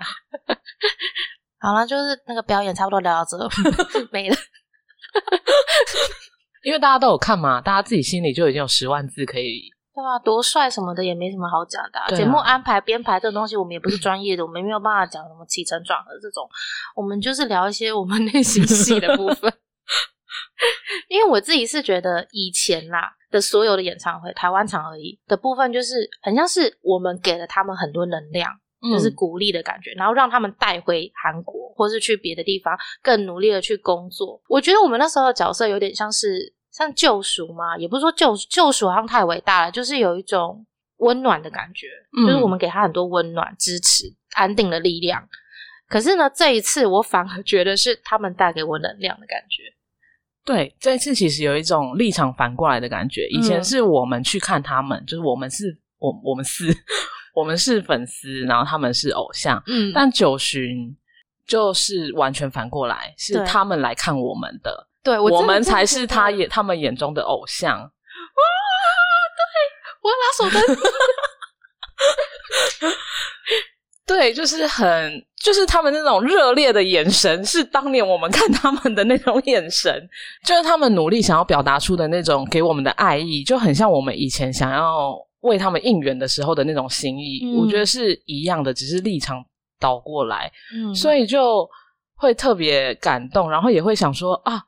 [1.62, 3.38] 好了，就是那个表演差不多聊到这，
[4.12, 4.36] 没了。
[6.64, 9.72] 因为大家都有看嘛，大家自己心里就已经有十万字可以。
[9.94, 16.48] 对啊，多帅什么的也没什么好讲的啊、对啊节目安排编排这种东西，我们也不是专业的，我们没有办法讲什么起承转合这种，
[16.96, 19.52] 我们就是聊一些我们内心戏的部分。
[21.10, 28.52] 因为我自己是觉得以前啦的所有的演唱会，台湾场而已的部分，就是很像是我们给了他们很多能量，
[28.92, 34.42] 就是嗯鼓励的感觉，然后让他们带回韩国，或是去别的地方更努力的去工作。
[34.48, 40.66] 我觉得我们那时候的角色有点像是像救赎嘛，也不是说救救赎好像太伟大了，就是有一种
[40.98, 41.88] 温暖的感觉，
[42.18, 45.28] 嗯就是我们给他很多温暖、支持、安定的力量。
[45.88, 49.64] 可是呢，这一次我反而觉得是他们带给我能量的感觉。
[50.46, 53.28] 对，这一次其实有一种立场反过来的感觉。
[53.30, 56.74] 以前嗯是我们去看他们，就是我们是我我们是
[57.36, 59.62] 我们是粉丝，然后他们是偶像。
[59.68, 60.96] 嗯但九旬
[61.46, 67.92] 就是完全反过来，是他们来看我们的，对我们才是他眼他们眼中的偶像。
[70.02, 70.78] 我要拿手灯。
[74.08, 80.10] 对，就是很，就是他们那种热烈的眼神，是当年我们看他们的那种眼神，
[80.44, 87.42] 就是他们努力想要表达出的那种给我们的爱意，就很像我们以前想要为他们应援的时候的那种心意。
[87.44, 89.46] 嗯我觉得是一样的，只是立场
[89.80, 91.70] 倒过来，嗯所以就
[92.16, 94.60] 会特别感动，然后也会想说啊，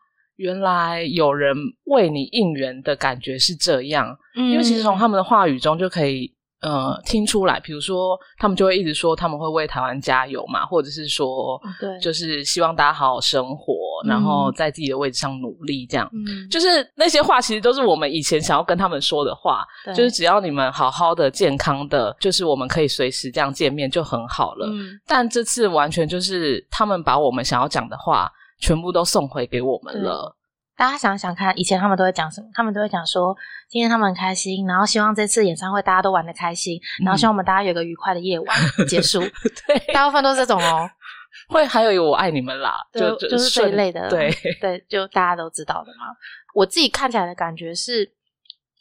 [0.41, 11.99] 原来有人为你应援的感觉是这样，以因为其实从他们的话语中就可以呃听出来，比如说他们就会一直说他们会为台湾加油嘛，或者是说对。
[11.99, 13.73] 就是希望大家好好生活，
[14.05, 14.09] 嗯。
[14.09, 16.09] 然后在自己的位置上努力，这样。
[16.11, 19.63] 嗯，就是那些话，其实都是我们以前想要跟他们说的话，
[19.95, 24.67] 就是只要你们好好的、健康的，就是我们可以随时这样见面就很好了。
[24.67, 24.99] 嗯。
[25.05, 30.37] 但这次完全就是他们把我们想要讲的话全部都送回给我们了。
[30.77, 32.47] 大家想想看，以前他们都会讲什么？
[32.53, 33.35] 他们都会讲说，
[33.67, 39.19] 今天他们很开心，然后希望这次演唱会大家都玩的开心，然后希望我们大家有个愉快的夜晚结束。
[39.67, 40.89] 对，大部分都是这种哦，
[41.49, 46.15] 会还有一个我爱你们啦，对就就是这一类的对，对，就大家都知道的嘛。
[46.55, 48.11] 我自己看起来的感觉是，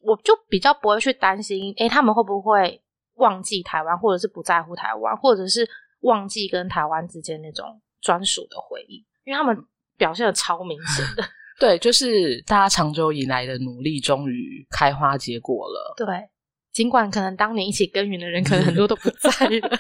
[0.03, 2.81] 我就比较不会去担心，诶，他们会不会
[3.17, 5.69] 忘记台湾，或者是不在乎台湾，或者是
[6.01, 9.57] 忘记跟台湾之间那种专属的回忆，因为他们
[9.97, 11.23] 表现的超明显的。
[11.61, 15.95] 对，就是大家长久以来的努力终于开花结果了。
[15.97, 16.07] 对，
[16.73, 19.69] 尽管可能当年一起耕耘的人，可能很多都不在了。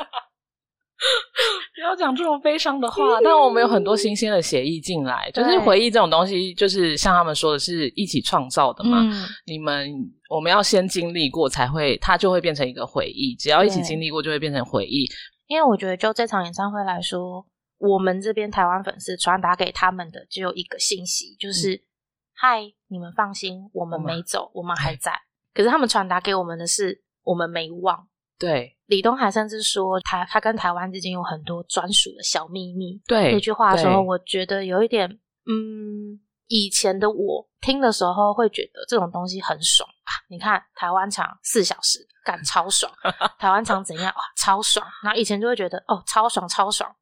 [1.74, 9.02] 不要讲这种悲伤的话，但我们有很多新鲜的协议进来，就是回忆这种东西，就是像他们说的是一起创造的嘛。
[9.46, 9.90] 你们
[10.28, 13.34] 我们要先经历过，才会它就会变成一个回忆。
[13.34, 15.08] 只要一起经历过，就会变成回忆。
[15.46, 17.46] 因为我觉得，就这场演唱会来说。
[17.80, 21.82] 我们这边台湾粉丝传达给他们的只有一个信息，就是
[22.36, 25.18] “嗨，你们放心，我们没走，我们还在。”
[25.54, 28.06] 可是他们传达给我们的是“我们没忘”。
[28.38, 33.00] 对，李东海甚至说他他跟台湾之间有很多专属的小秘密。
[33.06, 35.08] 对这句话的时候，我觉得有一点，
[35.46, 40.12] 嗯，以前的我听的时候会觉得这种东西很爽啊！
[40.28, 42.90] 你看台湾场四小时，干超爽；
[43.38, 44.86] 台湾场怎样哇，超爽。
[45.02, 46.94] 然后以前就会觉得哦，超爽，超爽。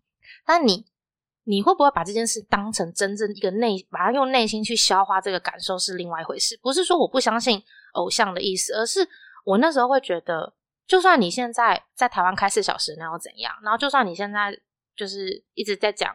[0.48, 0.84] 那你
[1.44, 6.58] 你会不会把这件事当成真正一个内，把它用内心去消化这个感受是另外一回事。
[6.60, 9.08] 不是说我不相信偶像的意思，而是
[9.44, 10.52] 我那时候会觉得，
[10.86, 13.54] 就算你现在在台湾开四小时，那又怎样？
[13.62, 14.58] 然后就算你现在
[14.96, 16.14] 就是一直在讲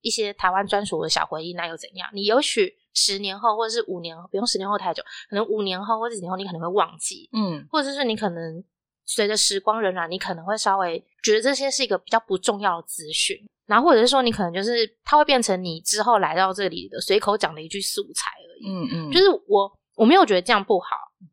[0.00, 2.08] 一些台湾专属的小回忆，那又怎样？
[2.12, 8.64] 你也许十年后，或者是五年，不用十年后太久，可能五年后或者几年后，你可能会忘记，嗯，或者是你可能
[9.04, 13.36] 随着时光荏苒，你可能会稍微觉得这些是一个比较不重要的资讯。
[13.66, 18.70] 然后或者是说，你可能就是它会变成你之后来到这里的随口讲的一句素材而已。
[18.70, 20.88] 嗯嗯，就是我我没有觉得这样不好，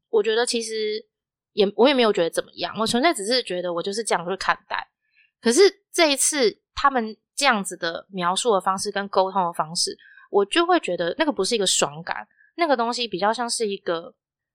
[0.09, 0.73] 我觉得其实
[1.51, 4.83] 也我也没有觉得怎么样，我纯粹只是觉得我就是这样去看待。
[5.41, 9.95] 可是这一次他们这样子的描述的方式跟沟通的方式，
[10.31, 14.11] 我就会觉得那个不是一个爽感，那个东西比较像是一个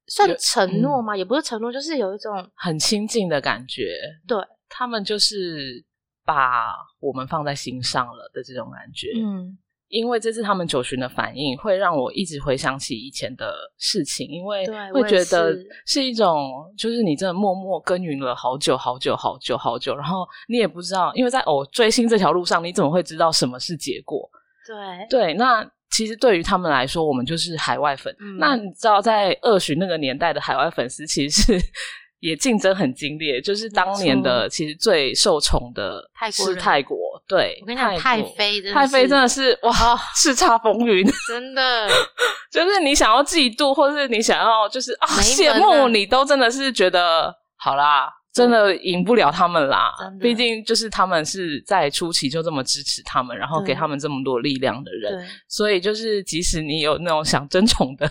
[0.08, 1.16] 算承诺吗？
[1.16, 3.96] 也不是承诺，就是有一种很亲近的感觉。
[4.26, 4.36] 对
[4.68, 5.86] 他们就是。
[6.28, 9.56] 把我们放在心上了的这种感觉，嗯，
[9.88, 24.28] 因为这次他们九旬的反应，会让我一直回想起以前的事情，因为会觉得是一种，就是你真的默默耕耘了好久好久好久好久，然后你也不知道，因为在偶追星这条路上，你怎么会知道什么是结果？
[24.66, 28.14] 对对，那其实对于他们来说，我们就是海外粉。
[28.38, 31.58] 那你知道，在二旬那个年代的海外粉丝，其实是。
[32.20, 36.02] 也竞争很激烈，就是当年的其实最受宠的
[36.32, 36.96] 是泰国，
[37.28, 39.72] 对，我跟你讲，太妃，太妃真的是哇，
[40.14, 41.88] 叱咤风云， 真的，
[42.50, 48.12] 就是你想要嫉妒，或是你想要就是啊羡慕，你都真的是觉得好啦。
[48.38, 58.08] 真的赢不了他们啦，毕竟就是他们是在初期就这么支持他们，然后给他们这么多力量的人，所以就是即使你有那种想争宠的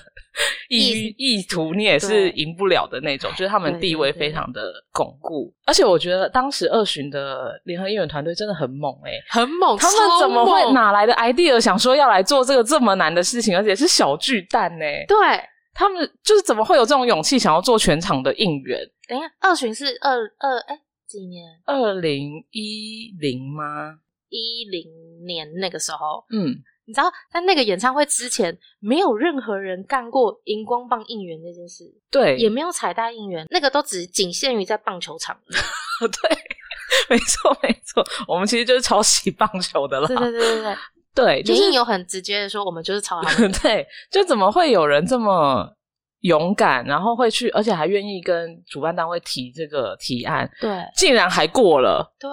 [0.69, 3.31] 意意图，你也是赢不了的那种。
[3.31, 14.85] 就是他们地位非常的巩固，而且我觉得当时二巡的联合应援团队真的很猛哎，很猛，他们怎么会哪来的 idea 想说要来做这个这么难的事情，而且是小巨蛋呢？
[15.07, 15.17] 对。
[15.77, 18.79] 他们就是怎么会有这种勇气，想要做全场的应援？
[19.07, 21.45] 等一下，二巡是二二哎几年？
[21.65, 23.99] 二零一零吗？
[24.29, 24.83] 一零
[25.23, 26.49] 年那个时候，嗯，
[26.85, 35.39] 你知道在那个演唱会之前，没有任何人干过荧光棒应援这件事，对，也没有彩带应援，那个都只仅限于在棒球场。
[35.47, 36.37] 对，
[37.07, 40.07] 没错没错，我们其实就是抄袭棒球的了。
[40.07, 40.75] 对对对对对。
[41.17, 43.51] 对，就是有很直接的说，我们就是抄他们。
[43.63, 45.67] 对，就怎么会有人这么
[46.19, 50.47] 勇敢，然后会去，而且还愿意跟主办单位提这个提案？
[50.61, 52.15] 对，竟然还过了。
[52.19, 52.29] 对，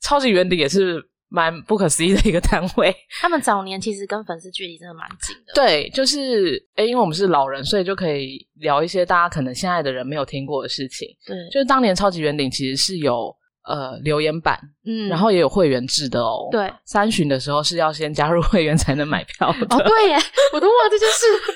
[0.00, 2.94] 超级原理也是蛮不可思议的一个单位。
[3.20, 5.52] 他们早年其实跟粉丝距离真的蛮近的。
[5.54, 11.08] 对，就是哎，因为我们是老人，所以就可以聊一些大家可能现在的人没有听过的事情。
[11.26, 13.36] 对，就是当年超级圆顶其实是有。
[13.66, 16.48] 呃，留言板，嗯，然后也有会员制的哦。
[16.50, 19.66] 对，三巡的时候是要先加入会员才能买票的。
[19.74, 20.18] 哦，对耶，
[20.52, 21.24] 我都忘了这件事。
[21.48, 21.54] 对，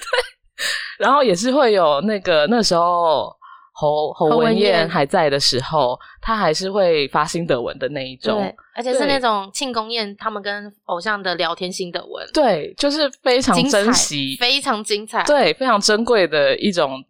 [0.98, 3.30] 然后也是会有那个那时候
[3.72, 12.26] 侯侯文燕还在的时候，他还是会发心得文的那一种，对而且是那种庆功宴他们跟偶像的聊天心得文。
[12.32, 17.04] 对，就是非常珍惜，非常精彩，对，非常珍贵的一种。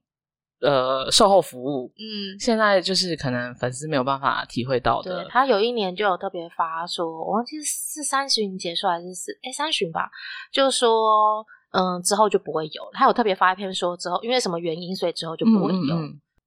[0.61, 5.25] 呃，售后服务，嗯，现在就是可能粉丝没有办法体会到的。
[5.31, 10.11] 他有一年就有特别发说，我忘记是三巡结束还是四哎三巡吧，
[10.53, 12.83] 就说嗯之后就不会有。
[12.93, 15.97] 他有特别发一篇说之后因为什么原因，所以之后就不会有。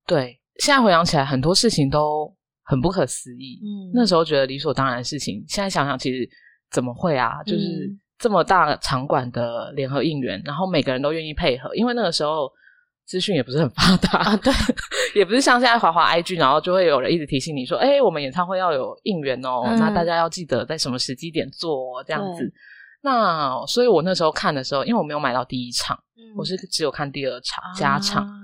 [0.06, 2.30] 对，现在回想起来，很多事情都
[2.66, 3.62] 很不可思议。
[3.64, 6.30] 嗯，那时候觉得理所当然的事情，现在想想其实
[6.70, 7.42] 怎么会啊？
[7.44, 12.52] 就是这么大场馆的联合应援，然后每个人都愿意配合，因为那个时候。
[13.12, 14.20] 资讯也不是很发达。
[14.20, 14.54] 啊，对，
[15.14, 22.50] 也不是像现在滑滑 IG，然后就会有人一直提醒你说，哎，我们演唱会要有应援哦，那大家要记得在什么时机点做这样子。
[23.02, 26.24] 那所以我那时候看的时候，因为我没有买到第一场，嗯。
[26.38, 28.40] 我是只有看第二场加场，啊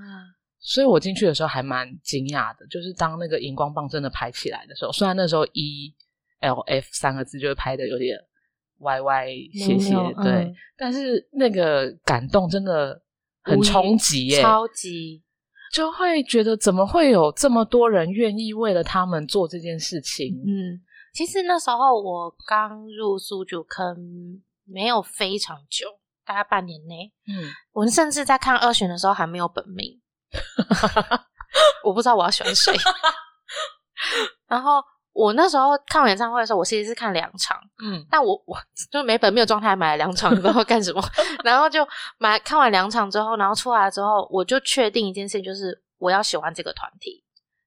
[0.60, 2.68] 所以我进去的时候还蛮惊讶的。
[2.68, 5.94] 就是当那个荧光棒真的拍起来的时候，虽然那时候 E
[6.42, 8.18] L F 三个字就会拍的有点
[8.80, 10.56] 歪歪斜斜，对，嗯。
[10.78, 13.02] 但是那个感动真的
[13.48, 15.24] 很冲击耶，超级
[15.74, 20.34] 就会觉得怎么会有这么多人愿意为了他们做这件事情？
[20.46, 20.82] 嗯。
[21.14, 23.98] 其实那时候我刚入苏九坑
[24.66, 25.88] 没有非常久，
[26.24, 30.00] 大概半年内，嗯，我甚至在看二选的时候还没有本命，
[31.84, 32.72] 我不知道我要选谁。
[34.48, 34.84] 然后
[35.18, 38.56] 我那时候看完演唱会的时候，我其实是看两场，嗯但我我
[38.92, 41.02] 就没本没有状态买了两场，不知道干什么。
[41.44, 41.86] 然后就
[42.20, 47.24] 买看完两场之后，然后出来之后，我就确定一件事情，就是我要喜欢这个团体。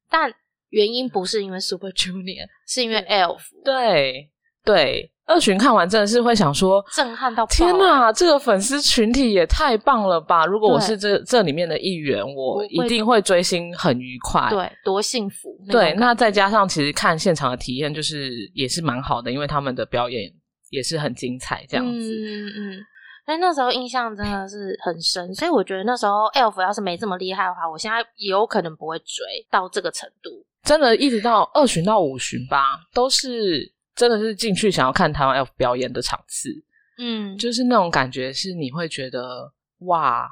[0.08, 0.32] 但
[0.68, 4.30] 原因不是因为 Super Junior，是因为 Elf 对
[4.64, 6.84] 对，二巡看完真的是会想说。
[6.92, 10.44] 震撼到爆天哪，这个粉丝群体也太棒了吧！
[10.44, 14.48] 如果我是这这里面的一员，我一定会追星很愉快。
[14.50, 15.56] 对，多幸福！
[15.70, 20.30] 对，那再加上其实看现场的体验，就是也是蛮好的，因为他们的表演
[20.70, 21.92] 也是很精彩，这样子。
[21.92, 22.86] 嗯嗯嗯。
[23.26, 30.30] 所以那时候印象真的是很深，所以我觉得那时候 Elf 要是没这么厉害的话，我现在也有可能不会追到这个程度。
[30.64, 36.48] 真的，一直到二巡到五巡吧，都是真的是进去想要看台湾 F 表演的场次，
[36.96, 40.26] 嗯，就是那种感觉，是你会觉得哇，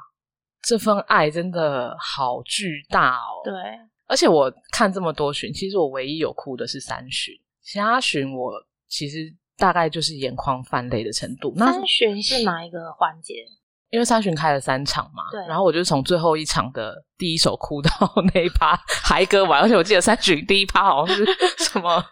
[0.63, 3.45] 这份爱真的好巨大哦。
[3.45, 3.53] 对，
[4.07, 8.53] 而且我看这么多巡，其实我唯一有哭的是三巡，其他巡我
[8.87, 11.53] 其实大概就是眼眶泛泪的程度。
[11.55, 13.35] 那三巡是哪一个环节？
[13.91, 17.91] 因为三巡开了三场嘛，对然后我就从最后一场的第一首哭到
[18.33, 21.25] 那一趴嗨歌完，而且我记得三巡第一趴好像是
[21.59, 22.03] 什么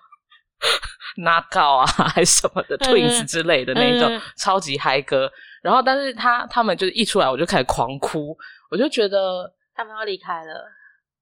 [1.17, 8.37] knockout 啊，还是什么的、嗯 Twins 之类的那种、嗯超级嗨歌，然后但是他他们就是一出来我就开始狂哭，
[8.69, 10.65] 我就觉得他们要离开了。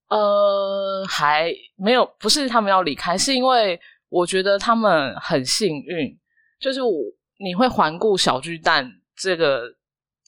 [0.09, 6.15] 呃还没有，不是他们要离开，是因为我觉得他们很幸运，
[6.59, 6.91] 就是我
[7.39, 9.63] 你会环顾小巨蛋这个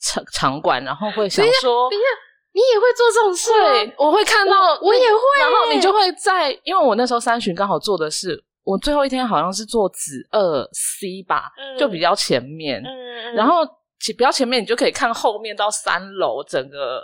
[0.02, 2.02] 场场馆，然后会想说等一。
[2.02, 2.08] 下，
[2.54, 13.66] 你也会做这种事我会看到，我也会然后你就会在，因为我那时候三巡刚好做的是，我最后一天好像是坐子二 C 吧，嗯就比较前面，嗯，然后
[13.98, 17.02] 其比较前面，你就可以看后面到三楼整个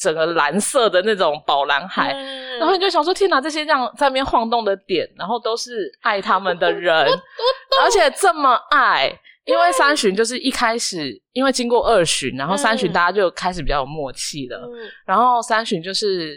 [0.00, 7.06] 整个蓝色的那种宝蓝海，嗯然后你就想说，天哪，这些这样在那边晃动的点，然后都是爱他们的人，
[7.82, 9.12] 而且这么爱。
[9.48, 14.58] 因为三巡就是一开始，因为经过二巡，然后三巡嗯大家就开始比较有默契了。
[14.58, 16.36] 嗯然后三巡就是，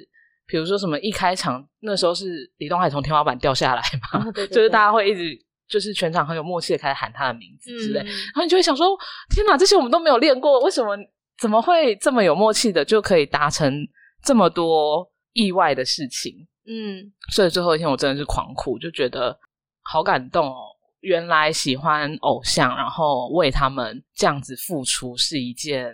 [0.51, 8.87] 比如说什么一开场那时候是李东海从天花板掉下来嘛，啊对对 就是大家会一直就是全场很有默契的开始喊他的名字之类，嗯然后你就会想说，
[9.33, 10.97] 天哪，这些我们都没有练过，为什么
[11.39, 13.73] 怎么会这么有默契的就可以达成
[14.21, 16.35] 这么多意外的事情？
[16.67, 19.39] 嗯所以最后一天我真的是狂哭，就觉得
[19.83, 20.67] 好感动哦。
[20.99, 25.91] 原来喜欢偶像，然后为他们这样子付出，是一件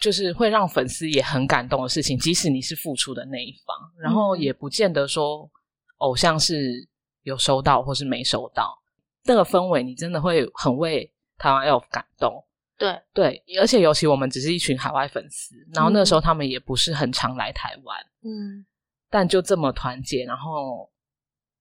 [0.00, 2.18] 就是会让粉丝也很感动的事情。
[2.18, 5.50] 即使你是付出的那一方，然后嗯也不见得说
[5.98, 6.88] 偶像是
[7.22, 8.76] 有收到或是没收到，
[9.24, 12.44] 那个氛围你真的会很为台湾 Elf 感动。
[12.78, 18.66] 对，对，而且尤其我们只是一群海外粉丝，然后那嗯时候他们也不是很常来台湾，嗯
[19.08, 20.90] 但就这么团结，然后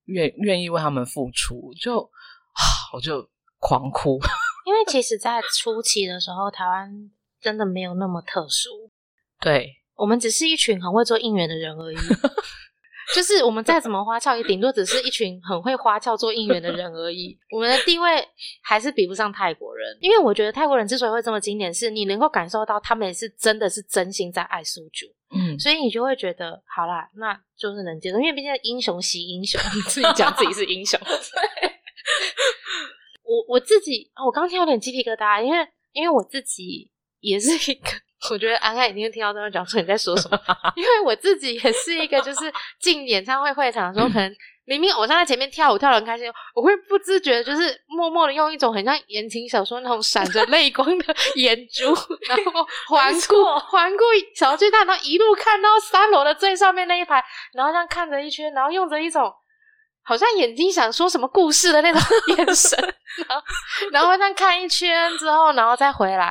[0.05, 2.61] 愿愿意为他们付出，就啊，
[2.93, 3.25] 我就
[3.59, 4.19] 狂哭。
[4.67, 6.91] 因为其实，在初期的时候，台湾
[7.45, 8.89] 真的没有那么特殊，
[9.39, 11.95] 对，我们只是一群很会做应援的人而已。
[13.13, 17.37] 就是我们再怎么花俏，也顶多只是一群很会花俏做应援的人而已。
[17.51, 18.27] 我们的地位
[18.63, 25.05] 还是比不上泰国人，因为我觉得泰国人之所以会这么经典，是你能够感受到他们也是真的是真心在爱苏九，
[25.37, 30.99] 嗯，所以你就会觉得好啦，那就是能接受，因为毕竟英雄惜英雄，你自己讲自己是英雄。
[33.23, 36.91] 我我自己，哦我刚听有点鸡皮疙瘩，因为因为我自己
[37.25, 37.89] 也是一个，
[38.29, 40.39] 我觉得安安一定会听到这样讲说你在说什么，
[40.75, 44.31] 因为我自己也是一个，就是进演唱会会场的时候，可能
[44.65, 51.85] 明明偶像在前面跳舞跳的很开心，我会不自觉的就是默默的用一种很像言情小说那种闪着泪光的眼珠，
[52.27, 54.03] 然后环顾环顾
[54.35, 57.23] 小巨蛋，然后一路看到三楼的最上面那一排，
[57.53, 59.33] 然后这样看着一圈，然后用着一种。
[60.07, 61.99] 好像眼睛想说什么故事的那种
[62.37, 62.79] 眼神，
[63.27, 63.45] 然后
[63.91, 66.27] 然后这样看一圈之后，然后再回来，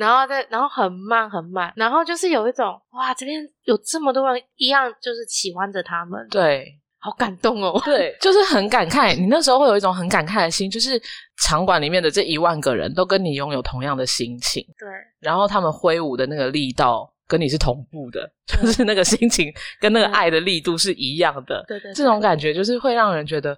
[0.00, 6.66] 然后再然后很慢很慢，然后就是有一种哇，这边有这么多人一样，就是喜欢着他们，对，
[6.98, 7.80] 好感动哦。
[7.84, 9.14] 对， 就是很感慨。
[9.14, 11.00] 你那时候会有一种很感慨的心，就是
[11.42, 14.88] 场馆里面的这一万个人都跟你拥有同样的心情，对，
[15.20, 21.62] 然后他们挥舞的那个力道跟你是同步的，就是那个心情跟那个爱的力度是一样的。
[21.68, 23.56] 对对，这种感觉就是会让人觉得，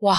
[0.00, 0.16] 哇，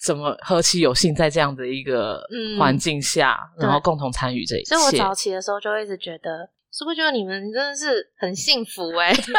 [0.00, 2.22] 怎么何其有幸在这样的一个
[2.58, 4.74] 环境下，然后共同参与这一切。
[4.74, 9.12] 所以我早期的时候就一直觉得，是不是觉得你们真的是很幸福哎？
[9.14, 9.22] 对。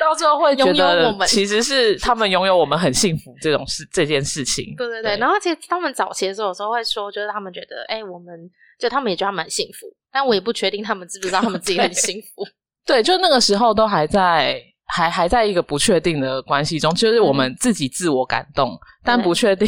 [0.00, 4.74] 到最后会觉得，其实是他们拥有我们很幸福这种事这件事情。
[4.74, 12.42] 对对对，然后其实他们早期的时候有时候会说，就是他们觉得，哎，我们就他们也觉得他们很幸福，但我也不确定他们知不知道他们自己很幸福。
[12.86, 14.58] 对，就那个时候都还在，
[14.92, 19.66] 还还在一个不确定的关系中，就是我们自己自我感动，但不确定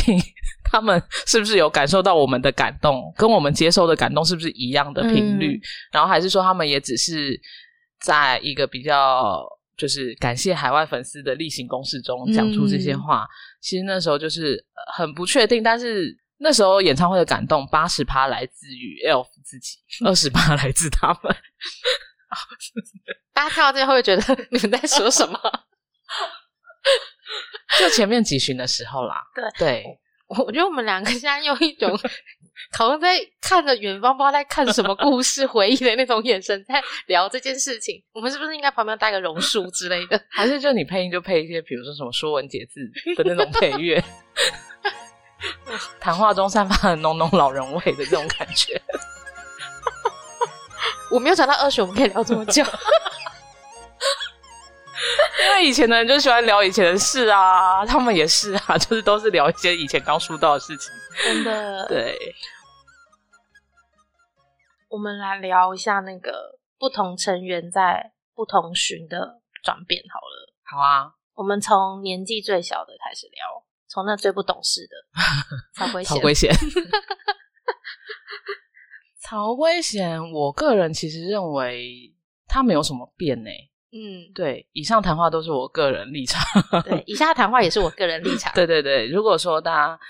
[0.63, 5.61] 他们是不是有感受到我们的感动，跟我们接受的感动是不是一样的频率，
[5.91, 7.41] 然后还是说他们也只是
[8.01, 9.43] 在一个比较。
[9.77, 13.27] 就是感谢海外粉丝的例行公事中讲出这些话，
[13.61, 14.65] 其实那时候就是
[14.97, 21.37] 很不确定，但是那时候演唱会的感动八十趴来自于 Elf 自己， 二十趴来自他们。
[23.33, 25.39] 大家看到这些会不会觉得 你们在说什么？
[27.79, 29.85] 就前面几巡的时候啦，对对。
[30.27, 31.91] 我觉得我们两个现在用一种
[32.73, 38.03] 好像在看着远方，不知道在看什么故事、回忆的那种眼神在聊这件事情。
[38.13, 40.21] 我们是不是应该旁边带个榕树之类的？
[40.31, 42.81] 还是就你配音就配一些，比如说什么《说文解字》
[43.23, 44.03] 的那种配乐，
[46.01, 48.81] 谈话中散发的浓浓老人味的这种感觉？
[51.15, 52.65] 我没有想到二十，我们可以聊这么久。
[55.45, 60.91] 因为以前的人就喜欢聊以前的事啊，他们也是啊，就是都是聊一些以前刚出道的事情。
[61.23, 62.19] 真的，对。
[64.89, 70.53] 我们来聊一下那个不同成员在不同巡的转变好了。
[70.65, 74.97] 好啊，我们从年纪最小的开始聊，从那最不懂事的
[75.77, 76.53] 曹圭曹圭贤。
[79.35, 82.09] 曹圭贤，我个人其实认为
[82.47, 83.51] 他没有什么变呢。
[83.91, 86.41] 嗯，对，以上谈话都是我个人立场。
[86.85, 88.53] 对，以下谈话也是我个人立场。
[88.55, 90.01] 对对对，如果说大家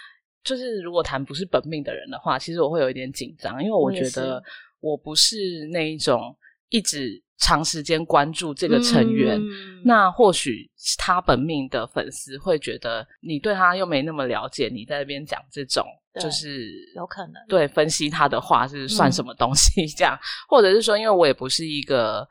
[0.43, 4.43] 就是如果谈不是本命的人的话，其实我会有一点紧张，因为我觉得
[4.81, 6.37] 我不是那一种
[6.68, 9.41] 一直长时间关注这个成员。
[9.83, 15.83] 那或许他本命的粉丝会觉得你对他又没那么了解，你在那边讲这种
[16.20, 19.86] 就是有可能对分析他的话是算什么东西？
[19.96, 22.26] 这样，或者是说，因为我也不是一个。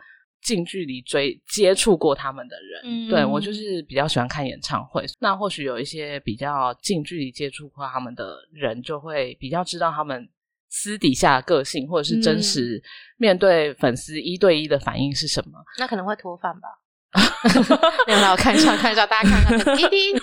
[0.46, 5.06] 近距离追接触过他们的人，对我就是比较喜欢看演唱会。
[5.22, 10.28] 那或许有一些比较近距离接触过他们的人，就会比较知道他们
[10.68, 12.84] 私底下个性，或者是真实
[13.16, 15.64] 面对粉丝一对一的反应是什么。
[15.80, 16.68] 那可能会脱饭吧？
[18.08, 19.76] 没有，我看一下，看一下，大家看看。
[19.78, 20.14] 滴滴，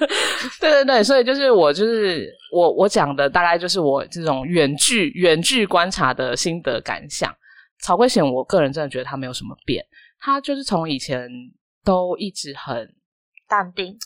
[0.61, 7.33] 对对对，所以就是我就是我我讲的大概就是我这种远距远距观察的心得感想。
[7.83, 9.85] 曹圭贤，我个人真的觉得他没有什么变。
[10.19, 11.29] 他就是从以前
[11.85, 12.87] 都一直很
[13.49, 13.97] 淡定，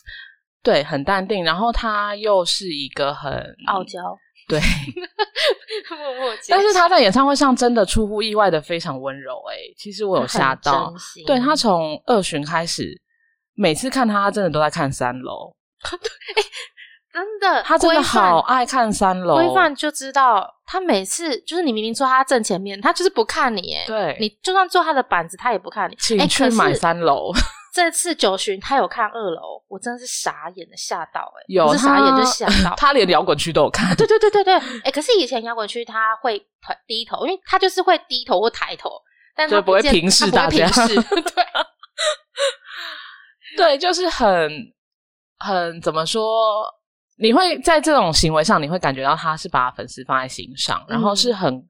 [0.63, 1.43] 对，很淡定。
[1.43, 3.31] 然后他又是一个很
[3.67, 3.99] 傲娇，
[4.47, 4.59] 对，
[5.97, 6.33] 默默。
[6.47, 9.41] 但是他在演唱会上真的出乎意外的非常温柔。
[9.51, 10.93] 哎，其实我有吓到。
[11.25, 12.99] 对他从二巡开始，
[13.55, 15.51] 每次看他，他真的都在看三楼。
[16.01, 16.43] 对，
[17.11, 19.35] 真的，他真的好爱看三楼。
[19.35, 20.51] 规范就知道。
[20.67, 23.75] 他每次就是你明明坐他正前面，他就是不看你。
[23.75, 25.95] 哎，对，你就算坐他的板子，他也不看你。
[25.99, 27.31] 请去买三楼。
[27.75, 32.73] 这次九旬他有看二楼，我真的是傻眼的，吓到哎，有傻眼就吓到。
[32.79, 33.93] 他连摇滚区都有看。
[33.97, 34.53] 对对对对对，
[34.85, 36.39] 哎，可是以前摇滚区他会
[36.87, 38.91] 低头，因为他就是会低头或抬头，
[39.35, 40.69] 但他不会平视大家。
[40.87, 41.45] 对，
[43.57, 44.49] 对，就是很
[45.39, 46.65] 很怎么说？
[47.17, 51.61] 你会在这种行为上，你会感觉到他是把粉丝放在心上，然后是很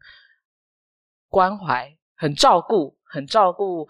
[1.30, 3.88] 关怀、很照顾、很照顾，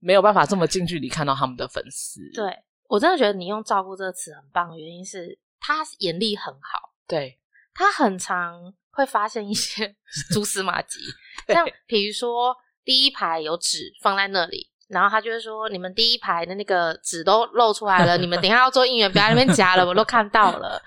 [0.00, 2.20] 没有办法这么近距离看到他们的粉丝。
[2.34, 2.52] 对
[2.88, 7.38] 我真的觉得你用“照顾”这个词很棒，原因是他眼力很好，对
[7.72, 9.94] 他很常会发现一些
[10.32, 10.98] 蛛丝马迹，
[11.48, 14.68] 像比如说第一排有纸放在那里。
[14.90, 20.82] 然后他就会说：“你们第一排的那个纸都露出来了， 你们等下要做应援，不要那边夹了，我都看到了。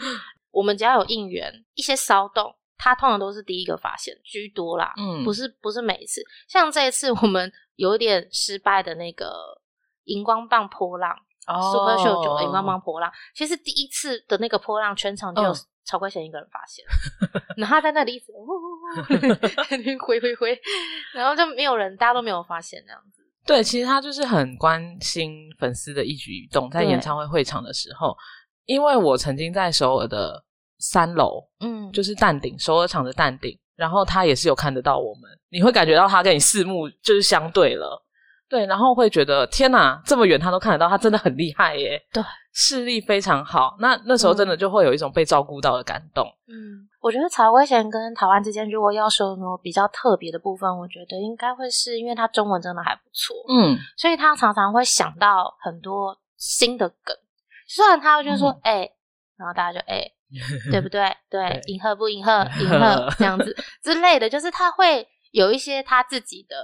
[0.52, 4.94] 我们只要有应援，一些骚动，他通常都是第一个发现居多啦。
[4.98, 9.32] 嗯，不是不是每一次，像这一次我们有点失败的那个
[10.06, 11.16] 荧光棒波浪
[11.46, 15.54] ，Super Show 九荧光棒波浪，其实第一次的那个波浪全场就有
[15.86, 16.86] 曹贵贤一个人发现，
[17.58, 18.28] 然后他在那里一直
[20.06, 20.60] 挥挥挥，
[21.14, 28.16] 然后就没有人，大家都没有发现那样子。”对，其实他就是很关心粉丝的一举一动，在演唱会会场的时候，
[28.64, 30.42] 因为我曾经在首尔的
[30.80, 38.02] 三楼，嗯，就是淡顶首尔场的淡顶，然后他也是有看得到我们，你会感觉到他跟你四目就是相对了，
[38.50, 57.16] 对，然后会觉得天哪，这么远他都看得到，他真的很厉害耶，对，视力非常好，那那时候真的就会有一种被照顾到的感动，嗯，我觉得曹威贤跟台湾之间，如果要说什么比较特别的部分，我觉得应该会是因为他中文真的还不错，嗯，所以他常常会想到很多新的梗。
[57.68, 58.90] 虽然他会就说嗯哎、
[59.36, 60.06] 然后大家就哎、
[60.72, 61.06] 对不对？
[61.30, 66.56] 对对，迎合不迎合，迎合 这样子之类的，就是他会有一些他自己的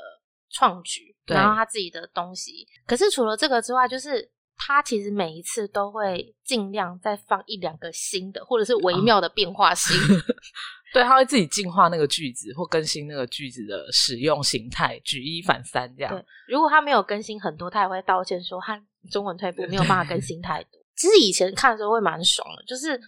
[0.52, 2.68] 创举，然后他自己的东西。
[2.86, 9.96] 可是除了这个之外，就是他其实每一次都会尽量再放一两个新的，或者是微妙的变化性。
[10.92, 20.82] 对，他会自己进化那个句子或更新那个句子的使用形态，举一反三这样对，如果他没有更新很多，他也会道歉说他中文退步没有办法更新太多。
[20.96, 23.00] 其实以前看的时候会蛮爽的，就是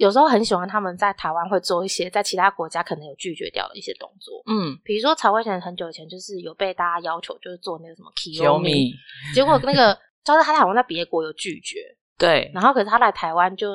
[0.00, 4.42] 有时候很喜欢他们在台湾会做一些在其他国家可能有拒绝掉的一些动作。
[4.46, 8.94] 嗯比如说曹慧贤很久以前就是有被大家要求就是做那个什么 Kiyomi，
[9.34, 9.94] 结果那个
[10.24, 11.80] 就是他好像在别国有拒绝，
[12.16, 13.74] 对然后可是他来台湾就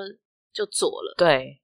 [0.51, 1.61] 就做了，对，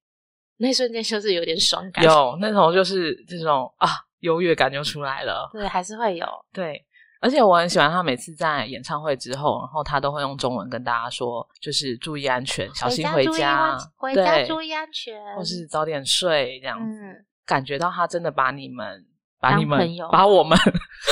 [0.57, 3.89] 那瞬间就是有点爽感，有那种就是这种啊
[4.19, 6.85] 优越感就出来了，对，还是会有，对。
[7.21, 16.99] 而且我很喜欢他每次在演唱会之后，然后他都会用中文跟大家说，就是注意安全，小心回家安，回家注意安全，或是早点睡这样子。
[16.99, 19.05] 嗯，感觉到他真的把你们、
[19.39, 20.57] 把你们、把我们、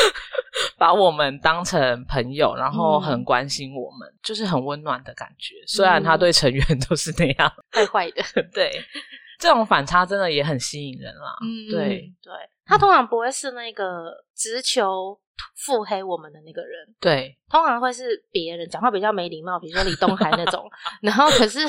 [0.79, 5.55] 把我们当成朋友，然后嗯很关心我们，就是很温暖的感觉。
[5.67, 8.23] 虽然嗯他对成员 都是那样，坏坏的。
[8.51, 8.83] 对
[9.37, 11.37] 这种反差真的也很吸引人啦。
[11.41, 12.33] 嗯，对对，
[12.69, 15.19] 他通常不会是那个直球
[15.65, 20.69] 腹黑我们的那个人，对通常会是别人讲话比较没礼貌，比如说李东海那种。
[21.01, 21.59] 然后可是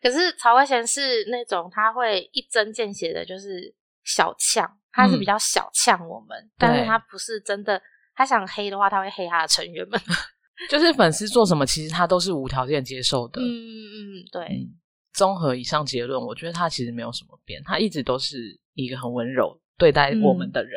[0.00, 3.72] 可是曹慧贤是那种他会一针见血的，就是
[4.04, 7.80] 小呛，他是比较小呛我们，但是他不是真的。
[8.14, 10.00] 他想黑的话，他会黑他的成员们。
[10.68, 13.40] 就是粉丝做什么，其实他都是无条件接受的。
[13.40, 14.74] 嗯嗯，对，嗯，
[15.12, 20.72] 综合以上结论，我觉得他其实没有什么变，他一直都是一个很温柔对待我们的人。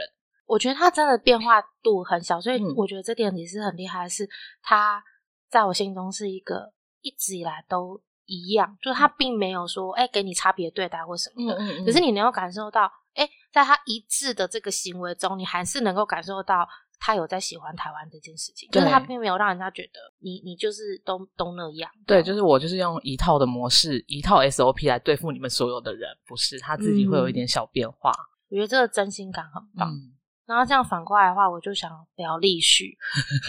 [0.45, 2.73] 我觉得他真的变化度很小，所以嗯。
[2.75, 4.29] 我觉得这点也是很厉害的是，
[4.61, 5.03] 他
[5.49, 6.71] 在我心中是一个
[7.01, 16.67] 一直以来都一样，就是他并没有说哎、给你差别对待或什么的，嗯可是你能够感受到，哎、在他一致的这个行为中，你还是能够感受到
[16.99, 28.11] 他有在喜欢台湾这件事情，就是他并没有让人家觉得你你就是都都那样，对，就是我就是用一套的模式，一套 SOP 来对付你们所有的人，不是他自己会有一点小变化。
[28.51, 29.89] 我觉得这个真心感很棒。
[29.89, 30.11] 嗯，
[30.45, 32.97] 然后这样反过来的话，我就想聊立旭。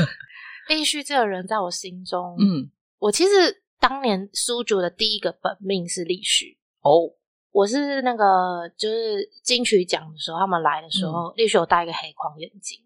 [0.69, 6.57] 立旭这个人在我心中，嗯，我其实当年苏九的第一个本命是立旭。
[6.83, 7.11] 哦，
[7.51, 12.79] 我是那个就是金曲奖的时候，他们来的时嗯候，立旭有戴一个黑框眼镜，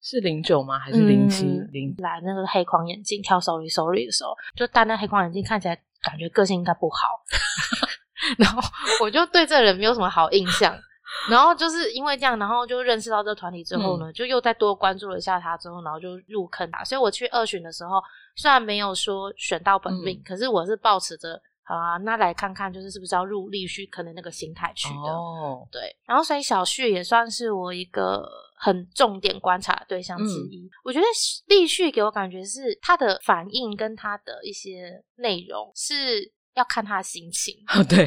[0.00, 0.78] 是零九吗？
[0.78, 1.92] 还是零七嗯零？
[1.98, 7.20] 来那个黑框眼镜跳 Sorry Sorry 的时候，就戴那黑框眼镜，看起来感觉个性应该不好
[8.38, 8.62] 然后
[9.00, 10.78] 我就对这个人没有什么好印象。
[11.30, 16.84] 然后就是因为这样，然后就认识到这个团体之后呢，就又再多关注了一下他之后，然后就入坑了。
[16.84, 18.02] 所以我去二巡的时候，
[18.36, 20.22] 虽然没有说选到本命，嗯。
[20.24, 25.12] 可是我是抱持着好啊，那来看看就是是不是要入立旭坑的那个心态去的。
[25.12, 30.50] 哦，对，然后所以小旭也算是我一个很重点观察的对象之嗯。
[30.50, 30.68] 一。
[30.84, 31.06] 我觉得
[31.46, 38.04] 立旭给我感觉是他的反应跟他的一些内容是要看他的心情，哦 对，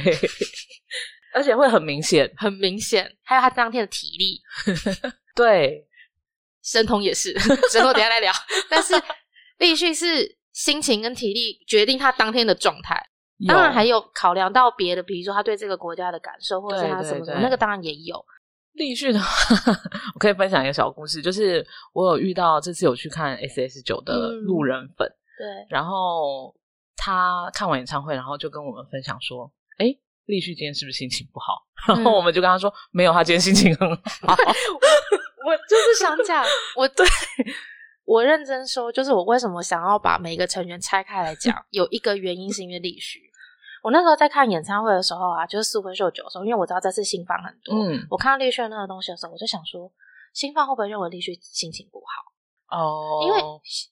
[1.36, 2.32] 而且会很明显。
[2.38, 4.42] 很明显，还有他当天的体力，
[5.36, 5.86] 对，
[6.64, 7.38] 神童也是，
[7.70, 8.32] 神童等一下再聊。
[8.70, 8.94] 但是
[9.60, 13.00] 立讯是心情跟体力决定他当天的状态，
[13.48, 18.26] 当然还有有考量到别的，比如说他对这个国家的感受，或者是他什么什么，对对那个当然也有。
[18.74, 19.72] 立讯的话，
[20.16, 25.08] 我可以分享一个小故事，就是我有遇到这次有去看 S S 九的嗯路人粉，
[25.38, 26.54] 对，然后
[26.98, 34.36] 他看完演唱会，然后就跟我们分享说：“哎，立旭今天是不是心情不好？”然后我们就跟他说：“没有，他今天心情很好。
[35.46, 36.44] 我就是想讲，
[36.76, 37.06] 我对
[38.04, 43.20] 我认真说，就是我为什么想要把每个成员拆开来讲， 有一个原因是因为立旭。
[43.84, 49.92] 我那时候在看演唱会的时候啊，就是 Super Show 九的时候，因为我知道这次新放很多，嗯，我看到立旭那个东西的时候，我就想说，
[50.34, 52.76] 新放会不会认为立旭心情不好？
[52.76, 53.40] 哦，因为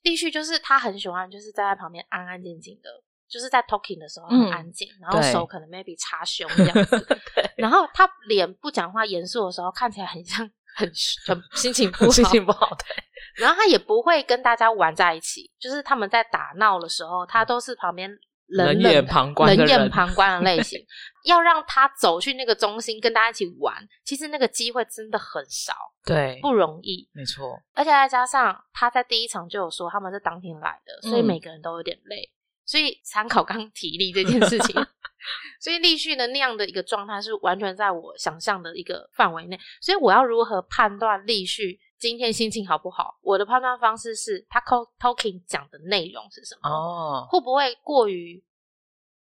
[0.01, 2.89] 立旭就是他很喜欢，就是站在旁边安安静静的，
[3.33, 7.07] 就是在 talking 的时候嗯很安静，然后手可能 maybe 插胸这样子，
[7.57, 10.87] 然后他脸不讲话严肃的时候，看起来很像很
[11.25, 12.85] 很心情不好， 心情不好，对，
[13.43, 18.15] 然后他也不会跟大家玩在一起，就是他们在打闹的时候，他都是旁边
[18.47, 20.79] 冷眼旁观的冷眼旁观的类型。
[21.25, 23.73] 要让他走去那个中心跟大家一起玩，
[24.03, 25.73] 其实那个机会真的很少，
[26.05, 27.09] 对，不容易。
[27.13, 32.29] 没错，而且再加上他在第一场就有说他们是当天来的，所以嗯每个人都有点累。
[32.65, 34.75] 所以参考刚刚体力这件事情，
[35.59, 39.59] 所以立旭的那样的一个状态是完全在我想象的一个范围内。
[39.81, 43.17] 所以我要如何判断立旭今天心情好不好？
[43.21, 44.59] 我的判断方式是他
[44.99, 48.43] talking 讲的内容是什么，哦，会不会过于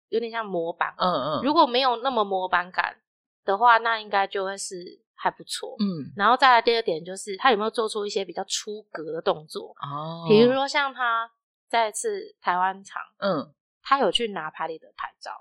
[0.09, 0.93] 有点像模板？
[0.97, 2.95] 嗯嗯，如果没有那么模板感
[3.43, 5.76] 的话，那应该就会是还不错。
[5.80, 11.30] 嗯然后再来第二点就是他有没有做出一些比较出格的动作，哦，比如说像他
[11.68, 13.53] 在次台湾场，嗯
[13.84, 15.32] 他有去拿拍立得拍照，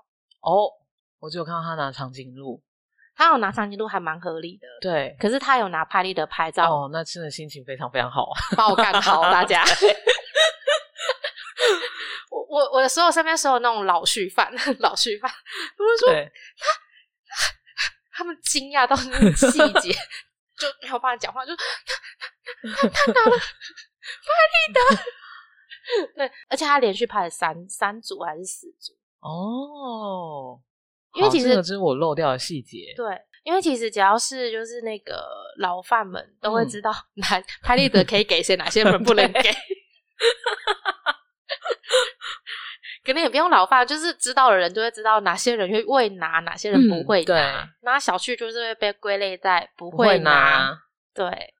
[0.41, 0.69] 哦，
[1.19, 2.61] 我只有看到他拿长颈鹿，
[3.15, 4.67] 他有拿长颈鹿还蛮合理的。
[4.81, 9.63] 对，可是他有拿拍立得拍照，哦，那真的心情非常非常好，把我干好大家。
[12.29, 16.65] 我我我的所有身边所有那种老续犯，老续犯，他们说他，
[18.11, 19.91] 他们惊讶到那个细节，
[20.57, 21.63] 就没有办法讲话，就他
[22.67, 23.43] 他他他拿了拍
[24.53, 24.79] 立得，
[26.15, 30.59] 对，而且他连续拍了三三组还是四组，哦，
[31.13, 35.25] 因为其实这是我漏掉的细节，对，因为其实只要是就是那个
[35.59, 36.91] 老范们都会嗯知道。
[37.15, 39.51] 哪拍立得可以给谁，哪些人不能 给。
[43.03, 47.69] 可能也不用老范，就是知道的人就会知道哪些人会会拿，哪些人不会拿。
[47.83, 50.75] 那小旭就是会被归类在不不会会拿，
[51.13, 51.53] 对，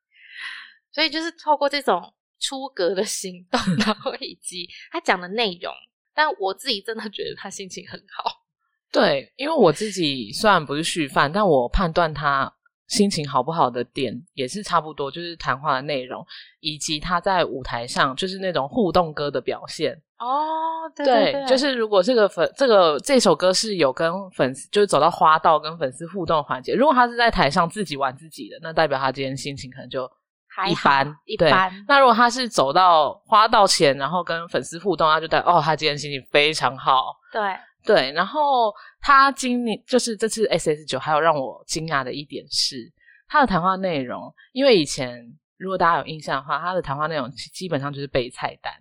[0.92, 2.12] 所以就是透过这种
[2.46, 5.74] 出格的行动， 然后以及他讲的内容，
[6.14, 8.32] 但我自己真的觉得他心情很好。
[8.94, 12.54] 对，因为我自己虽然不是续犯，但我判断他
[12.88, 16.24] 心情好不好的点也是差不多，就是谈话的内容
[16.60, 20.00] 以及他在舞台上就是那种互动歌的表现。
[20.18, 30.10] 哦，对对，就是如果这个粉这个这首歌是有跟粉丝就是走到花道跟粉丝互动的环节，如果他是在台上自己玩自己的，那代表他今天心情可能就
[30.56, 31.06] 还一般
[31.38, 31.86] 对一般。
[31.86, 37.14] 那如果他是走到花到钱，然后跟粉丝互动，他就代表哦，他今天心情非常好。
[37.30, 37.42] 对，
[37.84, 42.90] 对，然后他今年就是这次 S S 九，还有让我惊讶的一点是
[43.28, 45.22] 他的谈话内容，因为以前
[45.58, 48.74] 如果大家有印象的话，他的谈话内容基基本上就是背菜单，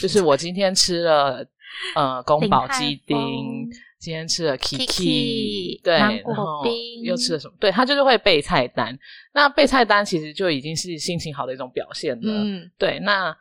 [0.00, 1.44] 就是我今天吃了
[1.94, 6.64] 呃宫保鸡丁今天吃了 Kiki，Kiki，对，然后
[7.02, 7.54] 又吃了什么？
[7.58, 8.96] 对他就是会背菜单，
[9.32, 12.20] 那背菜单其实就已经是心情好的一种表现了。
[12.24, 13.36] 嗯，对，那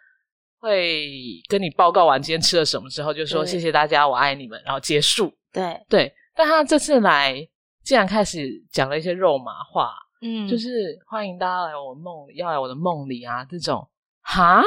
[0.60, 5.32] 会跟你报告完今天吃了什么之后，就说对谢谢大家，我爱你们，然后结束。
[5.52, 7.36] 对，对，但他这次来
[7.84, 13.88] 竟然开始讲了一些肉麻话，嗯，就是欢迎大家来我梦里，要来我的梦里啊，这种
[14.22, 14.64] 哈，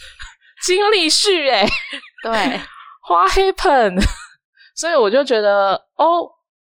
[0.66, 1.64] 经历序哎
[2.22, 2.32] 对，
[3.08, 4.02] ，What happened？
[4.74, 6.28] 所以我就觉得哦，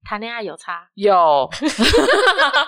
[0.04, 1.48] 谈恋爱有差，有，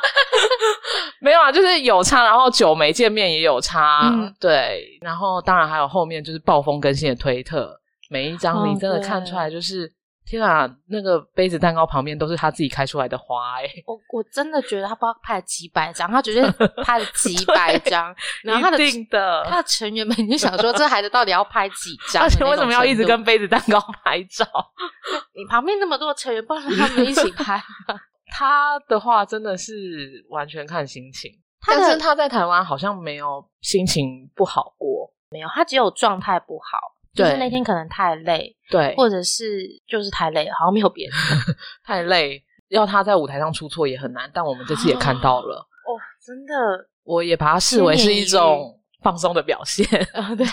[1.20, 7.72] 没有啊，就是有差，然后久没见面也有差，嗯对，然后当然还有后面就是暴风更新的推特，
[8.08, 9.92] 每一张你哦真的看出来就是。
[10.30, 16.42] 天啊，那个杯子蛋糕旁边都是他自己开出来的花哎、我我真的觉得他不知道拍了几百张，他绝对
[16.84, 18.14] 拍了几 百张，
[18.44, 22.22] 然后他的一定的，他的成员们就想说，这孩子到底要拍几张？
[22.24, 23.20] 而且为什么要一直跟？
[23.24, 24.46] 杯子蛋糕拍照？
[25.36, 27.56] 你旁边那么多成员，不能让他们一起拍
[27.86, 28.00] 吗？
[28.32, 31.30] 他的话真的是完全看心情，
[31.66, 36.78] 但是他在台湾好像没有心情不好过，没有，他只有状态不好，
[37.14, 41.14] 就是那天可能太累，对，或者是就是太累了，好像没有别的。
[41.84, 44.30] 太累，要他在舞台上出错也很难。
[44.32, 45.90] 但我们这次也看到了，哦，
[46.24, 46.54] 真的，
[47.02, 49.84] 我也把它视为是一种放松的表现。
[50.14, 50.46] 呃，对，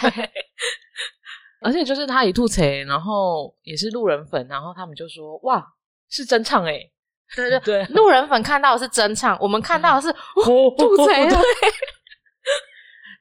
[1.61, 5.63] 而且就是他一吐槽，然后也是路人粉，然后他们就说：“哇，
[6.09, 6.91] 是真唱哎、欸！”
[7.35, 11.29] 对对 对，路人粉看到的是真唱，我们看到的是哦吐槽了。
[11.29, 11.29] 对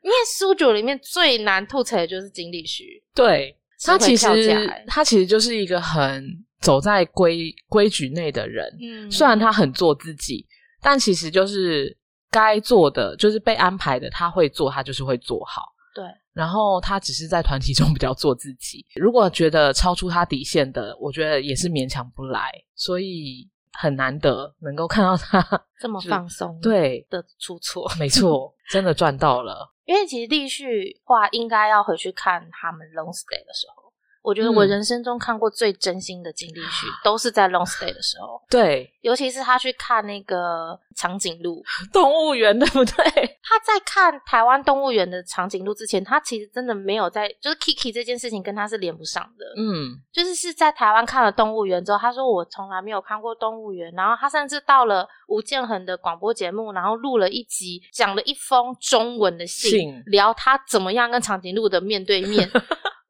[0.07, 3.53] 因为苏九里面最难吐槽的就是金立虚，对，
[3.83, 6.25] 他其实欸他其实就是一个很
[6.61, 8.73] 走在规规矩内的人。
[8.81, 10.47] 嗯虽然他很做自己，
[10.81, 11.97] 但其实就是
[12.31, 15.63] 该做的，就是被安排的，他会做，他就是会做好。
[15.93, 18.87] 对，然后他只是在团体中 比较做自己。
[18.95, 23.49] 如果觉得超出他底线的，我觉得也是勉强不来，所以
[23.79, 25.41] 很难得能够看到他
[25.79, 27.91] 这么放松，对，的出错。
[27.99, 29.73] 没错，真的赚到了。
[29.85, 33.86] 因为其实立旭话应该要回去看他们 long stay 的时候，
[34.27, 41.63] 我觉得我嗯人生中看过最真心的金立旭，都是在 long stay 的时候，对，尤其是他去看那个长颈鹿，
[41.95, 43.05] 动物园对不对？
[43.41, 49.47] 他在看台湾动物园的长颈鹿之前，他其实真的没有在，就是 Kiki 这件事情跟他是连不上的。
[49.57, 62.51] 嗯，就是是在台湾看了动物园之后，他说我从来没有看过动物园，然后他甚至到了吴建衡的广播节目，然后录了一集，讲了一封中文的信，信聊他怎么样跟长颈鹿的面对面。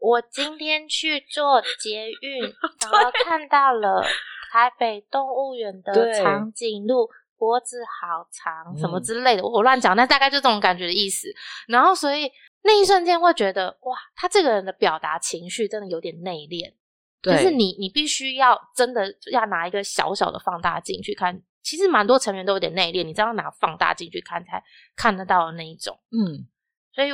[0.07, 2.42] 我今天去坐捷运，
[2.80, 4.04] 然后看到了
[4.52, 7.09] 台北动物园的对长颈鹿。
[7.38, 11.28] 脖子好长，什么嗯之类的，我我乱讲，但大概就这种感觉的意思。
[11.68, 12.32] 然后，所以
[12.62, 16.72] 那一瞬间会觉得，哇，他这个人的表达情绪真的有点内敛。
[17.20, 21.38] 就，是你，你必须要真的要拿一个小小的放大镜去看。
[21.62, 24.64] 其实蛮多成员都有点内敛，你这样拿放大镜去看才
[24.96, 25.94] 看得到的那一种。
[26.11, 26.48] 嗯，
[26.94, 27.11] 所以，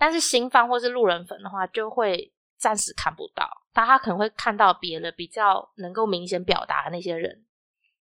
[0.00, 7.44] 但是新方或是路人粉的话，就会暂时看不到，但他可能会看到别的比较能够明显表达的那些人，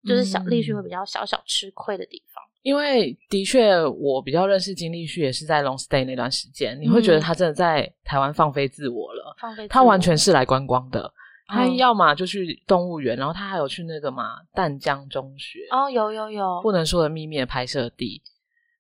[0.04, 2.44] 就是小嗯立旭会比较小小吃亏的地方。
[2.64, 9.36] 因为的确，我比较认识金立旭也是在 long stay 那段时间，你会觉得嗯他真的在台湾放飞自我了。
[9.40, 11.14] 放飞他完全是来观光的，
[11.48, 18.22] 他嗯要么就去动物园，然后他还有去那个嘛淡江中学，哦，有有有，不能说的秘密的拍摄地。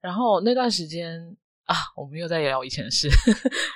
[0.02, 3.10] 然后那段时间啊，我们又在聊以前的事，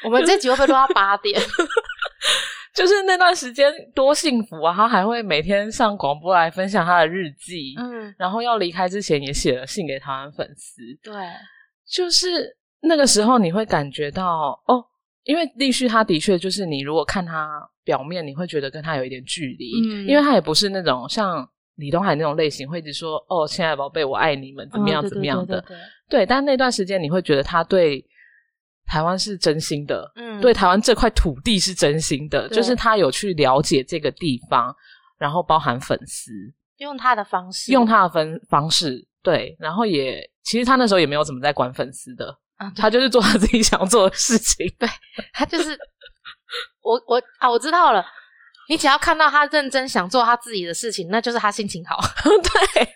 [0.06, 1.40] 我们这集会不会录到八点？
[2.76, 4.74] 就是那段时间多幸福啊！
[4.74, 10.82] 他还会每天上广播来分享他的日记，嗯，然后要离开之前也写了信给台湾粉丝。
[11.04, 11.14] 对，
[11.86, 14.86] 就是那个时候你会感觉到哦，
[15.24, 21.46] 因为立旭他的确就是你如果看他表面，你会觉得跟他有一点距离，嗯因为他也不是那种像
[21.80, 25.62] 李东海那种类型，会一直说哦，亲爱的宝贝，我爱你们，怎么样怎么样的。
[25.62, 25.84] 对对对对。
[26.10, 28.04] 对，但那段时间你会觉得他对
[28.86, 30.42] 台湾是真心的，嗯。
[30.42, 34.76] 对台湾这块土地是真心的，就是他有去了解这个地方，
[35.18, 36.32] 然后包含粉丝，
[36.78, 44.68] 用他的方式，用他的分方式，对，然后也其实他那时候也没有怎么在管粉丝的，啊，他就是做他自己想做的事情。
[44.80, 44.90] 对
[45.34, 45.78] 他就是
[46.82, 48.06] 我我啊，我知道了。
[48.70, 52.00] 你只要看到他认真想做他自己的事情，那就是他心情好。
[52.24, 52.88] 对，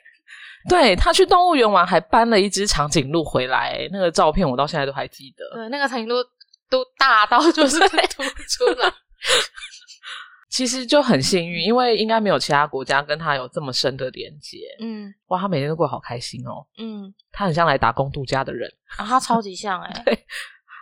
[0.69, 5.43] 对他去动物园玩还搬了一只长颈鹿回来，那个照片我到现在都还记得。
[5.57, 6.24] 对，那个长颈鹿
[6.69, 8.93] 都大到就 是可以吐出来。
[10.49, 14.59] 其实就很幸运，因为应该没有其他国家跟他有这么深的连接。
[14.80, 18.71] 嗯哇，他每天都过得好开心哦，嗯，他很像来打工度假的人。
[18.97, 20.03] 啊他超级像哎、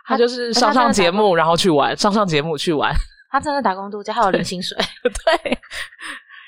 [0.04, 2.94] 他就是上上节目，然后去玩，上上节目去玩。
[3.32, 4.76] 他真的打工度假，还有零薪水。
[5.02, 5.58] 对，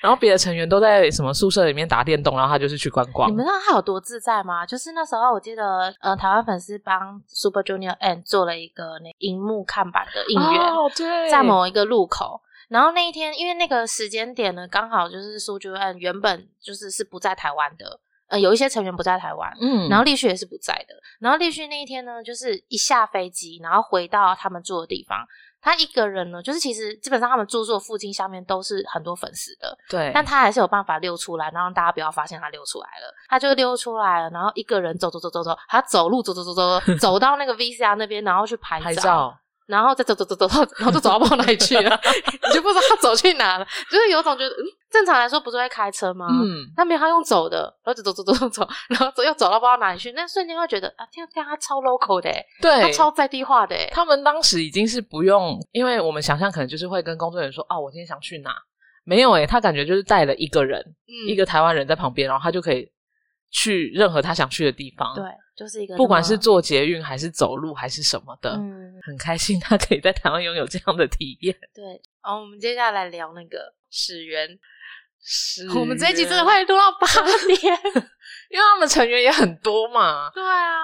[0.02, 3.28] 然后别的成员都在什么宿舍里面打电动，然后他就是去观光。
[3.30, 4.66] 你们知道他有多自在吗？
[4.66, 12.42] 就是那时候我记得，呃，台湾粉丝帮 Super Junior N 做了一个那荧幕看板的应援，哦，对，在某一个路口。
[12.68, 20.94] 然后那一天，因为那个时间点呢，刚好就是 Super Junior 原本就是是不在台湾的，呃，有一些成员不在台湾，嗯，然后立旭也是不在的。
[21.20, 25.24] 然后立旭那一天呢，就是一下飞机，然后回到他们住的地方，
[25.64, 33.14] 他一个人呢，就是其实基本上他们住宿附近下面都是很多粉丝的，对，但他还是有办法溜出来，然后让大家不要发现他溜出来了。
[33.28, 39.34] 他就溜出来了，然后一个人走走走走走，他走路走走走走走走到那个 VCR 那边，然后去拍拍照，
[39.66, 42.00] 然后再走走走走走，然后就走到不知道哪里去了，
[42.48, 46.26] 你就不知道他走去哪了，就是有种觉得，嗯，正常来说不是会开车吗？
[46.30, 58.54] 嗯，他没有，他用走的，然后走走走走走走，然后走又走到不知道哪里去，那瞬间会觉得啊，天啊，他超 local 的欸，对，他超在地化的欸，他们当时已经是不用，因为我们想象可能就是会跟工作人员说，哦，我今天想去哪？
[59.06, 61.28] 没有诶、他感觉就是带了一个人，嗯。
[61.28, 62.88] 一个台湾人在旁边，然后他就可以
[63.54, 65.14] 去任何他想去的地方。
[65.14, 65.24] 对，
[65.56, 71.56] 就是一个不管是坐捷运还是走路还是什么的，嗯，很开心他可以在台湾拥有这样的体验。
[71.72, 72.02] 对。
[72.20, 74.58] 好，我们接下来聊那个始源，
[75.22, 77.06] 是我们这一集真的，会录到八
[77.46, 77.74] 点。
[78.50, 80.30] 因为他们成员也很多嘛。
[80.34, 80.74] 对啊，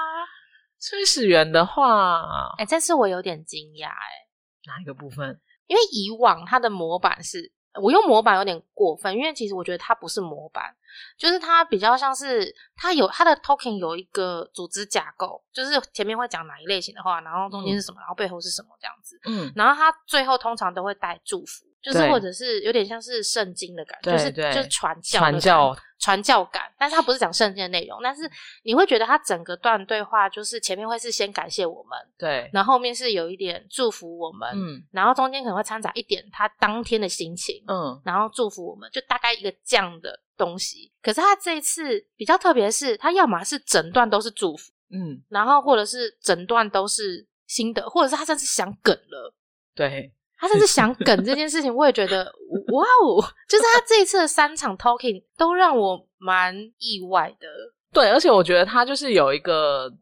[0.78, 4.28] 崔始源的话，哎、这次我有点惊讶哎，
[4.66, 5.40] 哪一个部分？
[5.66, 7.52] 因为以往他的模板是。
[7.80, 10.74] 我用模板有点过分，因为其实我觉得他不是模板，
[11.18, 19.18] 就是它比较像是它有它的 token 有一个组织架构，就是前面会讲哪一类型的话，然后中间是什么，然后背后是什么这样子。
[19.26, 28.22] 嗯，然后它最后通常都会带祝福，就是或者是有点像是圣经的感觉，就是就是传教传教传教感，但是它不是讲圣经的内容，但是
[28.62, 40.90] 你会觉得它整个段对话就是前面会是先感谢我们，对，然后后面是有一点祝福我们，嗯然后中间可能会掺杂一点他当天的心情，嗯，然后祝福我们，就大概一个这样的东西。
[41.02, 49.34] 可是他这一次比较特别是，他要么是整段都是祝福，嗯，然后或者是整段都是新的，或者是他甚至想梗了。
[49.74, 52.24] 对，他甚至想梗这件事情， 我也觉得
[52.72, 57.46] 哇哦，就是他这一次的三场 talking 都让我蛮意外的。
[57.92, 59.92] 对，而且我觉得他就是有一个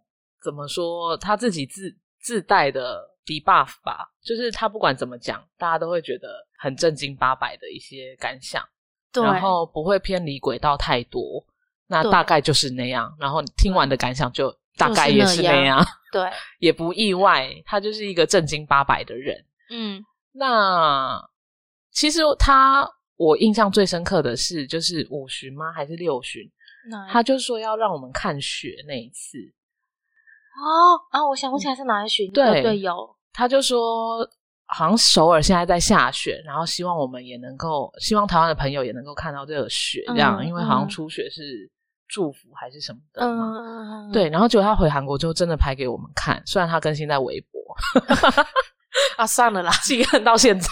[0.43, 6.29] 怎么说，他自己自自带的 debuff 吧，就是他不管怎么讲，大家都会觉得
[6.59, 8.63] 很正经八百的一些感想，
[9.13, 11.45] 然后不会偏离轨道太多。
[11.87, 15.83] 那大概就是那样，然后听完的感想就大概也是那样，
[16.13, 16.31] 对，
[16.61, 19.43] 也不意外，他就是一个正经八百的人。
[19.71, 21.19] 嗯，那
[21.91, 22.87] 其实他
[23.17, 25.73] 我印象最深刻的是，就是五旬吗？
[25.73, 26.43] 还是六旬？
[27.11, 29.39] 他就说要让我们看雪那一次。
[30.59, 32.31] 哦啊，我想不起来是哪一旬。
[32.33, 33.17] 对对，有。
[33.33, 34.29] 他就说，
[34.69, 41.71] 好像首尔现在在下雪，然后希望我们也能够，希望台湾的朋友也能够看到这个雪，这样，因为好像初雪是。
[42.11, 44.11] 祝福还是什么的嘛？
[44.11, 47.61] 对，然后结果他回韩国之后真的拍给我们看，虽然他更新在微博
[49.19, 50.71] 啊，算了啦， 记恨到现在。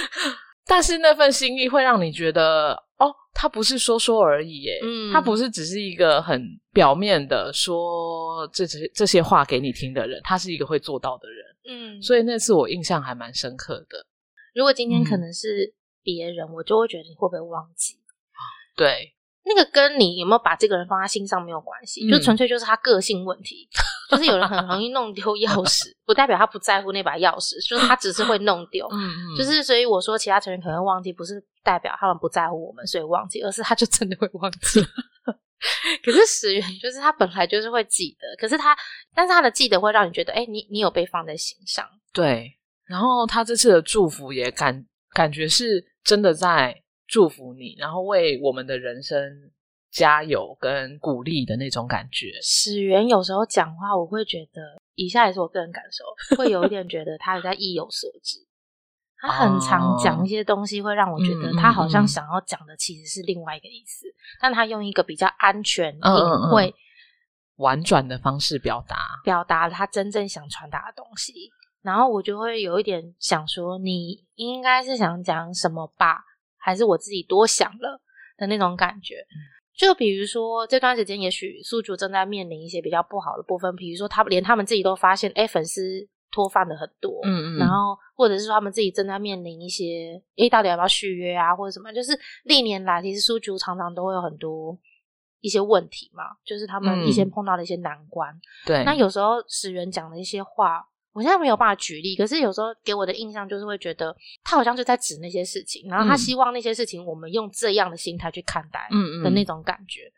[0.64, 4.80] 但是那份心意会让你觉得，哦，他不是说说而已，耶，
[5.12, 11.44] 他不是只是一个很表面的说这些这些话给你听的人，他是一个会做到的人。
[11.68, 14.06] 嗯，所以那次我印象还蛮深刻的。
[14.54, 17.94] 如果今天可能是别人，我就会觉得你会不会忘记？
[18.76, 19.14] 对。
[19.44, 23.68] 那个跟你有没有把这个人放在心上没有关系，就纯粹就是他个性问题。
[24.08, 28.86] 就是有人很容易弄丢钥匙， 不代表他不在乎那把钥匙，就是他只是会弄丢。
[28.92, 29.36] 嗯嗯。
[29.36, 34.80] 就是所以我说，其他成员可能会忘记，不是代表他们不在乎我们，所以忘记，而是他就真的会忘记。
[36.04, 38.76] 可是始源就是他本来就是会记得，可是他，
[39.14, 41.86] 但是他的记得会让你觉得，哎，你你有被放在心上。
[42.12, 42.52] 对。
[42.86, 44.84] 然后他这次的祝福也感
[45.14, 46.78] 感觉是真的在。
[47.08, 49.18] 祝福你，然后为我们的人生
[49.90, 52.32] 加油跟鼓励的那种感觉。
[52.40, 58.38] 史源有时候讲话，我会觉得，以下也是我个人感受，会有一点觉得他在意有所指。
[59.22, 64.06] 他很常讲一些东西，会让我觉得他好像想要讲的其实是另外一个意思，
[64.40, 66.74] 但他用一个比较安全、隐晦、
[67.56, 71.32] 婉转的方式表达，表达他真正想传达的东西。
[71.82, 76.24] 然后我就会有一点想说，你应该是想讲什么吧？
[76.58, 78.00] 还是我自己多想了
[78.36, 79.16] 的那种感觉，
[79.76, 94.76] 就比如说这段时间，也许宿主正在面临一些比较不好的部分，比如说他连他们自己都发现，哎，粉丝脱发的很多，嗯嗯，然后或者是说他们自己正在面临一些，诶，到底要不要续约啊，或者什么，就是历年来其实书局常常都会有很多
[95.40, 98.34] 一些问题嘛，就是他们一些碰到的一些难关，
[98.66, 100.88] 对，那有时候史源讲的一些话。
[101.14, 109.22] 我现在没有办法举例，可是有时候给我的印象就是会觉得他好像就在指那些事情，然后他希望那些事情我们用这样的心态去看待，嗯嗯。
[109.22, 110.10] 的那种感觉。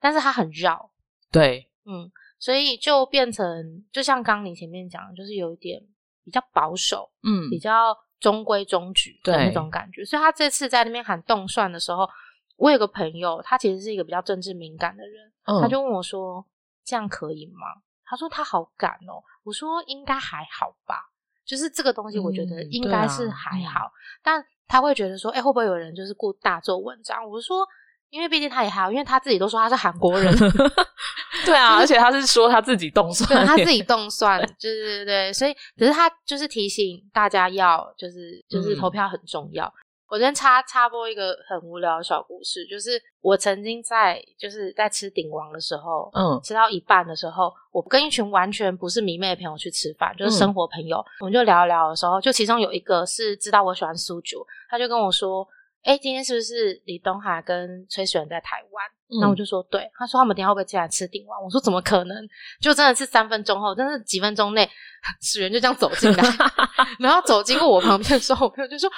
[0.00, 0.90] 但是他很绕，
[1.30, 2.10] 对，嗯，
[2.42, 5.80] 所以就变成就像刚你前面讲，就是有一点
[6.24, 10.04] 比较保守，嗯，比较中规中矩的那种感觉。
[10.04, 12.04] 所以他这次在那边喊动算的时候，
[12.56, 15.32] 我有个朋友，他其实是一个比较政治敏感的人，
[15.62, 16.44] 他就问我说
[16.84, 20.96] ：“这样可以吗？”他说他好赶哦，我说应该还好吧，
[21.46, 23.88] 就是这个东西我觉得应该是还好，
[24.20, 27.24] 但他会觉得说，哎，会不会有人就是过大做文章？
[27.24, 27.64] 我说，
[28.12, 30.30] 因为毕竟他也还好，因为他自己都说他是韩国人，
[31.46, 39.72] 对啊，而且他是说他自己动算，他自己动算，就是对对，所以只是他就是提醒大家要就是就是投票很重要。
[40.10, 55.48] 我今天插插播一个很无聊的小故事，就是我曾经在就是在吃鼎王的时候，嗯，吃到一半的时候，我跟一群完全不是迷妹的朋友去吃饭，就是生活朋友，我们就聊一聊的时候，就其中有一个是知道我喜欢苏九，他就跟我说，
[55.82, 59.20] 哎，今天是不是李东海跟崔始源在台湾？
[59.20, 61.42] 那我就说对，他说他们等下会不会进来吃鼎王？
[61.42, 62.16] 我说怎么可能？
[62.60, 64.68] 就真的是三分钟后，真的几分钟内，
[65.20, 66.24] 始源就这样走进来，
[66.98, 68.90] 然后走经过我旁边的时候，我朋友就说。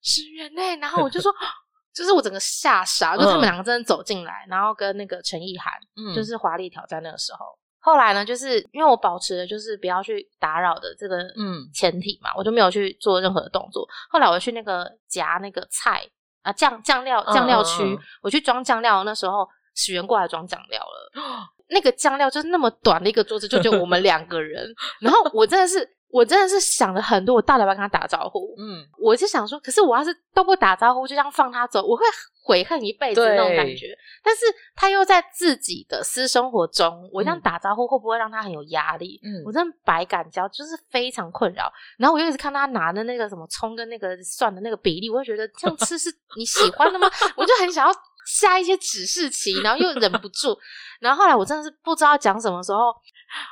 [0.00, 0.62] 始源呢？
[0.80, 1.30] 然后我就说，
[1.92, 7.44] 就是我整个吓傻，就他们两个真的走进来，然后跟那个陈意涵，嗯，就是华丽挑战那个时候。
[7.80, 13.86] 后来呢，就是因为我保持的就是不要去打扰的这个嗯前提嘛，我就没有去做任何的动作。
[14.08, 16.06] 后来我去那个夹那个菜
[16.48, 21.12] 啊酱酱料酱料区，我去装酱料，那时候许源过来装酱料了。
[21.68, 25.96] 那个酱料就是那么短的一个桌子，就就我们两个人， 然后我真的是。
[26.10, 28.54] 我真的是想了很多，我到底要不要跟他打招呼？
[28.58, 32.04] 嗯，我就想说，可是我要是都不打招呼，就这样放他走，我会
[32.42, 33.94] 悔恨一辈子那种感觉。
[34.22, 39.20] 但是他又在自己的私生活中，我这样打招呼会不会让他很有压力？
[39.22, 41.70] 嗯，我真的百感交，就是非常困扰。
[41.98, 47.10] 然后我又一直看他拿的那个什么葱跟那个蒜的那个比例，我就觉得这样吃是 你喜欢的吗？
[47.36, 47.94] 我就很想要
[48.24, 50.58] 下一些指示棋，然后又忍不住。
[51.00, 52.94] 然后后来我真的是不知道讲什么时候。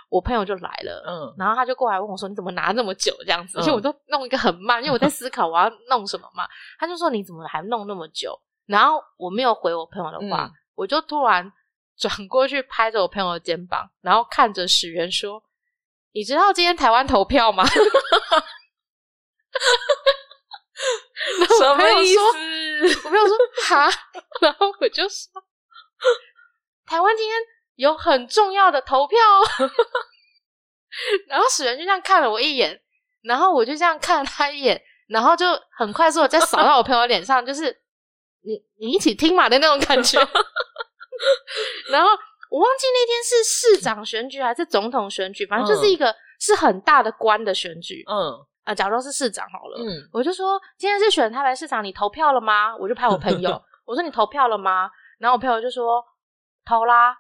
[0.09, 6.47] 我朋友就来了，嗯然后他就过来问我说：“你怎么拿那么久这样子？”而且我都弄一个很慢，因为我在思考我要弄什么嘛。
[6.79, 11.53] 他就说：“你怎么还弄那么久？”然后我没有回我朋友的话，嗯我就突然
[11.97, 15.43] 转过去拍着我朋友的肩膀，然后看着史源说
[16.13, 17.65] ：“你知道今天台湾投票吗？”
[21.41, 22.13] 然后什么我朋友说意
[22.89, 23.01] 思？
[23.05, 23.37] 我朋友说
[23.69, 23.91] 哈，
[24.43, 25.33] 然后我就说
[26.85, 27.37] 台湾今天
[27.77, 29.71] 有很重要的投票哦，
[31.29, 32.79] 然后史人就这样看了我一眼，
[33.23, 35.47] 然后我就这样看了他一眼，然后就
[35.79, 37.71] 很快速的再扫到我朋友脸上，就是
[38.45, 40.19] 你你一起听嘛的那种感觉。
[41.91, 42.11] 然后
[42.51, 48.05] 我忘记那天是市长选举还是总统选举，反正就是一个是很大的官的选举。
[48.07, 52.77] 嗯啊，假如说是市长好了，嗯我就说今天是选台北市长，你投票了吗？
[52.77, 53.51] 我就拍我朋友，
[53.85, 54.91] 我说你投票了吗？
[55.19, 56.05] 然后我朋友就说
[56.65, 57.17] 投啦，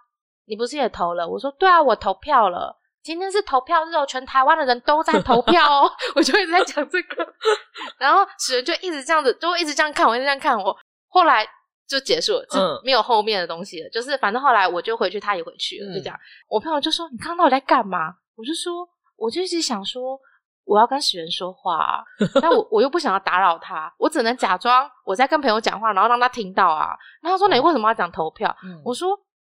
[0.46, 1.26] 你不是也投了？
[1.28, 2.76] 我说对啊，我投票了。
[3.02, 5.90] 今天是投票日哦，全台湾的人都在投票哦。
[6.16, 7.26] 我就一直在讲这个，
[7.98, 10.76] 然后史人就一直这样子，就会一直这样看我，一直这样看我。
[11.08, 11.46] 后来
[11.88, 13.88] 就结束了，就嗯没有后面的东西了。
[13.90, 16.18] 就是反正后来我就回去，他也回去了，就嗯这样。
[16.48, 20.18] 我朋友就说：“你刚刚到底在干嘛？”我就说：“我就一直想说。”
[20.66, 22.02] 我要跟史源说话、啊，
[22.42, 26.88] 但我我又不想要打扰他，我只能假装我在跟朋友讲话，然后让他听到啊。
[27.22, 29.16] 然后他说：“你为什么要讲投票？”嗯我说：“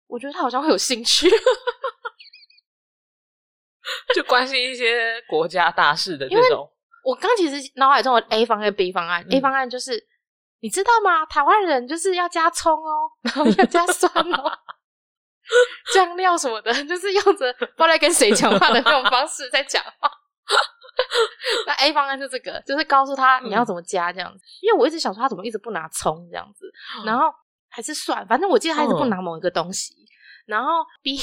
[0.07, 1.29] 我觉得他好像会有兴趣。
[4.15, 6.69] 就关心一些国家大事的因为这种，”
[7.05, 9.93] 我刚其实脑海中有 A 方案、B 方案、嗯 a 方案就是
[10.61, 11.25] 你知道吗？
[11.27, 14.53] 台湾人就是要加葱哦，然后要加蒜哦。
[15.95, 20.11] 酱料什么的，就是用着不知道在跟谁讲话的那种方式在讲话。
[21.67, 24.41] 那 A 方案就这个，就是告诉他你要怎么加这样子。
[24.61, 26.67] 因为我一直想说他怎么一直不拿葱这样子，
[27.05, 27.33] 然后
[27.77, 29.95] 还是算，反正我记得他一直不拿某一个东西。
[30.47, 31.19] 然后 B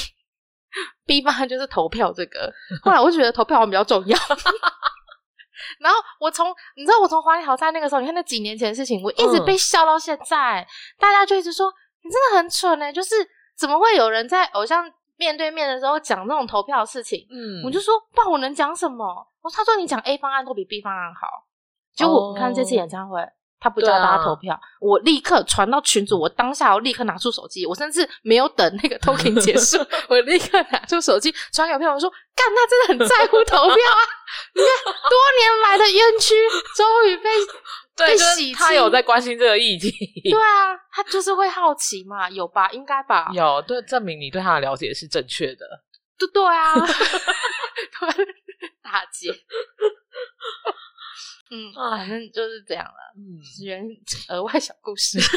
[1.04, 4.16] B 方案就是投票这个，后来我就觉得投票好像比较重要。
[5.80, 10.64] 然后我从你知道我从华丽好在那个时候，你看那几年前的事情，我一直被笑到现在，
[10.96, 11.74] 大家就一直说
[12.04, 13.16] 你真的很蠢哎、就是
[13.58, 17.26] 怎么会有人在偶像面对面的时候讲这种投票的事情？
[17.32, 19.04] 嗯我就说，不然我能讲什么？
[19.42, 21.26] 我他说你讲 A 方案都比 B 方案好。
[21.96, 23.20] 结果我看这次演唱会，
[23.64, 34.02] 他不叫大家投票，我立刻传到群组，我当下我立刻拿出手机，我甚至没有等那个 talking 结束， 我立刻拿出手机传给朋友说，干，他真的很在乎投票啊！
[34.54, 36.34] 你看多年来的冤屈
[36.76, 37.30] 终于被
[37.96, 39.90] 对，被就是洗清他有在关心这个议题，
[40.30, 42.68] 对啊，他就是会好奇嘛，有吧？
[42.72, 43.30] 应该吧？
[43.32, 45.66] 有对证明你对他的了解是正确的。
[46.18, 46.86] 对对啊，对，
[48.82, 49.32] 大姐，
[51.50, 53.12] 嗯，反正就是这样了。
[53.16, 53.84] 嗯十元
[54.28, 55.18] 额外小故事。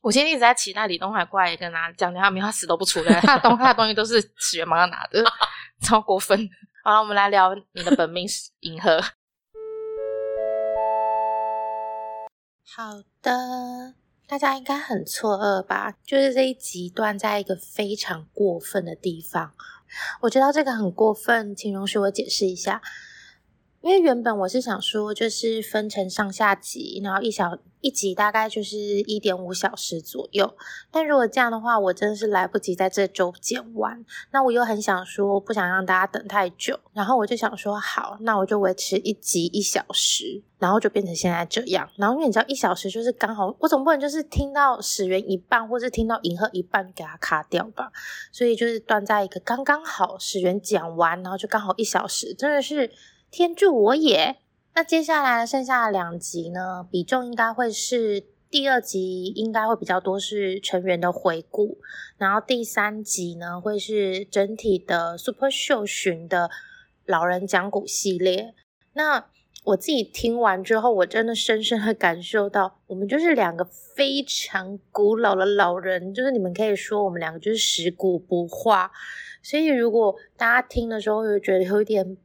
[0.00, 5.22] 我现在一直在期待李东海过来跟大家讲讲，他没有他死都不出来，他的东他的东西都是史源帮他拿的，
[5.82, 6.48] 超过分。
[6.84, 8.26] 好了，我们来聊你的本命
[8.60, 9.00] 银河。
[12.74, 13.94] 好的，
[14.26, 15.92] 大家应该很错愕吧？
[16.04, 19.54] 就是这一集断在一个非常过分的地方。
[20.22, 22.80] 我知道这个很过分，请容许我解释一下。
[23.82, 30.56] 因为原本我是想说，就是分成上下集，然后一小一集大概就是一点五小时左右。
[30.92, 34.04] 但如果这样的话，我真的是来不及在这周剪完。
[34.30, 41.90] 那我又很想说，不想让大家等太久，然后我就想说，好，那我就维持一集一小时，然后就变成现在这样。
[41.96, 47.90] 然后因为你知道，一小时就是刚好，我总不能就是听到始源一半，或是听到银河一半就给它卡掉吧。
[48.30, 52.88] 所以就是断在一个刚刚好，始源讲完，然后就刚好一小时，真的是。
[53.32, 54.36] 天助我也！
[54.74, 61.78] 那接下来剩下的两集呢，比重应该会是第二集应该会比较多是成员的回顾，
[62.18, 66.50] 然后第三集呢会是整体的 Super 秀巡的
[67.06, 68.54] 老人讲古系列。
[68.92, 69.24] 那
[69.64, 78.92] 我自己听完之后，我真的深深的感受到，我们就是两个非常古老的老人，就是你们可以说我们两个就是食古不化。
[79.42, 82.18] 所以如果大家听的时候会觉得有一点。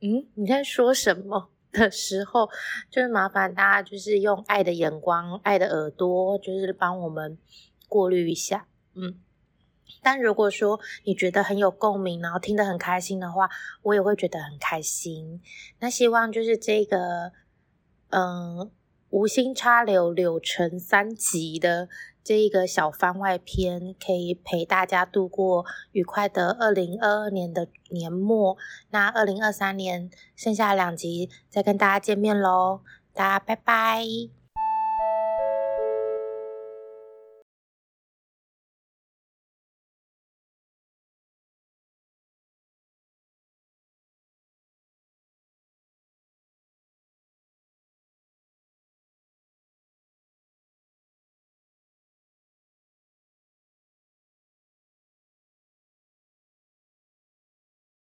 [0.00, 2.48] 嗯，你在说什么 的时候，
[2.90, 7.36] 就是麻烦大家就是用爱的眼光、爱的耳朵，就是帮我们
[7.88, 8.68] 过滤一下。
[8.94, 9.20] 嗯，
[10.02, 13.50] 但如果说你觉得很有共鸣，然后听得很开心的话，
[13.82, 15.40] 我也会觉得很开心。
[15.80, 17.32] 那希望就是这个，
[18.10, 18.70] 嗯，
[19.10, 21.88] 无心插柳柳成三集的。
[22.28, 28.58] 这一个小番外篇可以陪大家度过愉快的二零二二年的年末，
[28.90, 32.82] 那二零二三年剩下两集再跟大家见面喽，
[33.14, 34.37] 大家拜拜。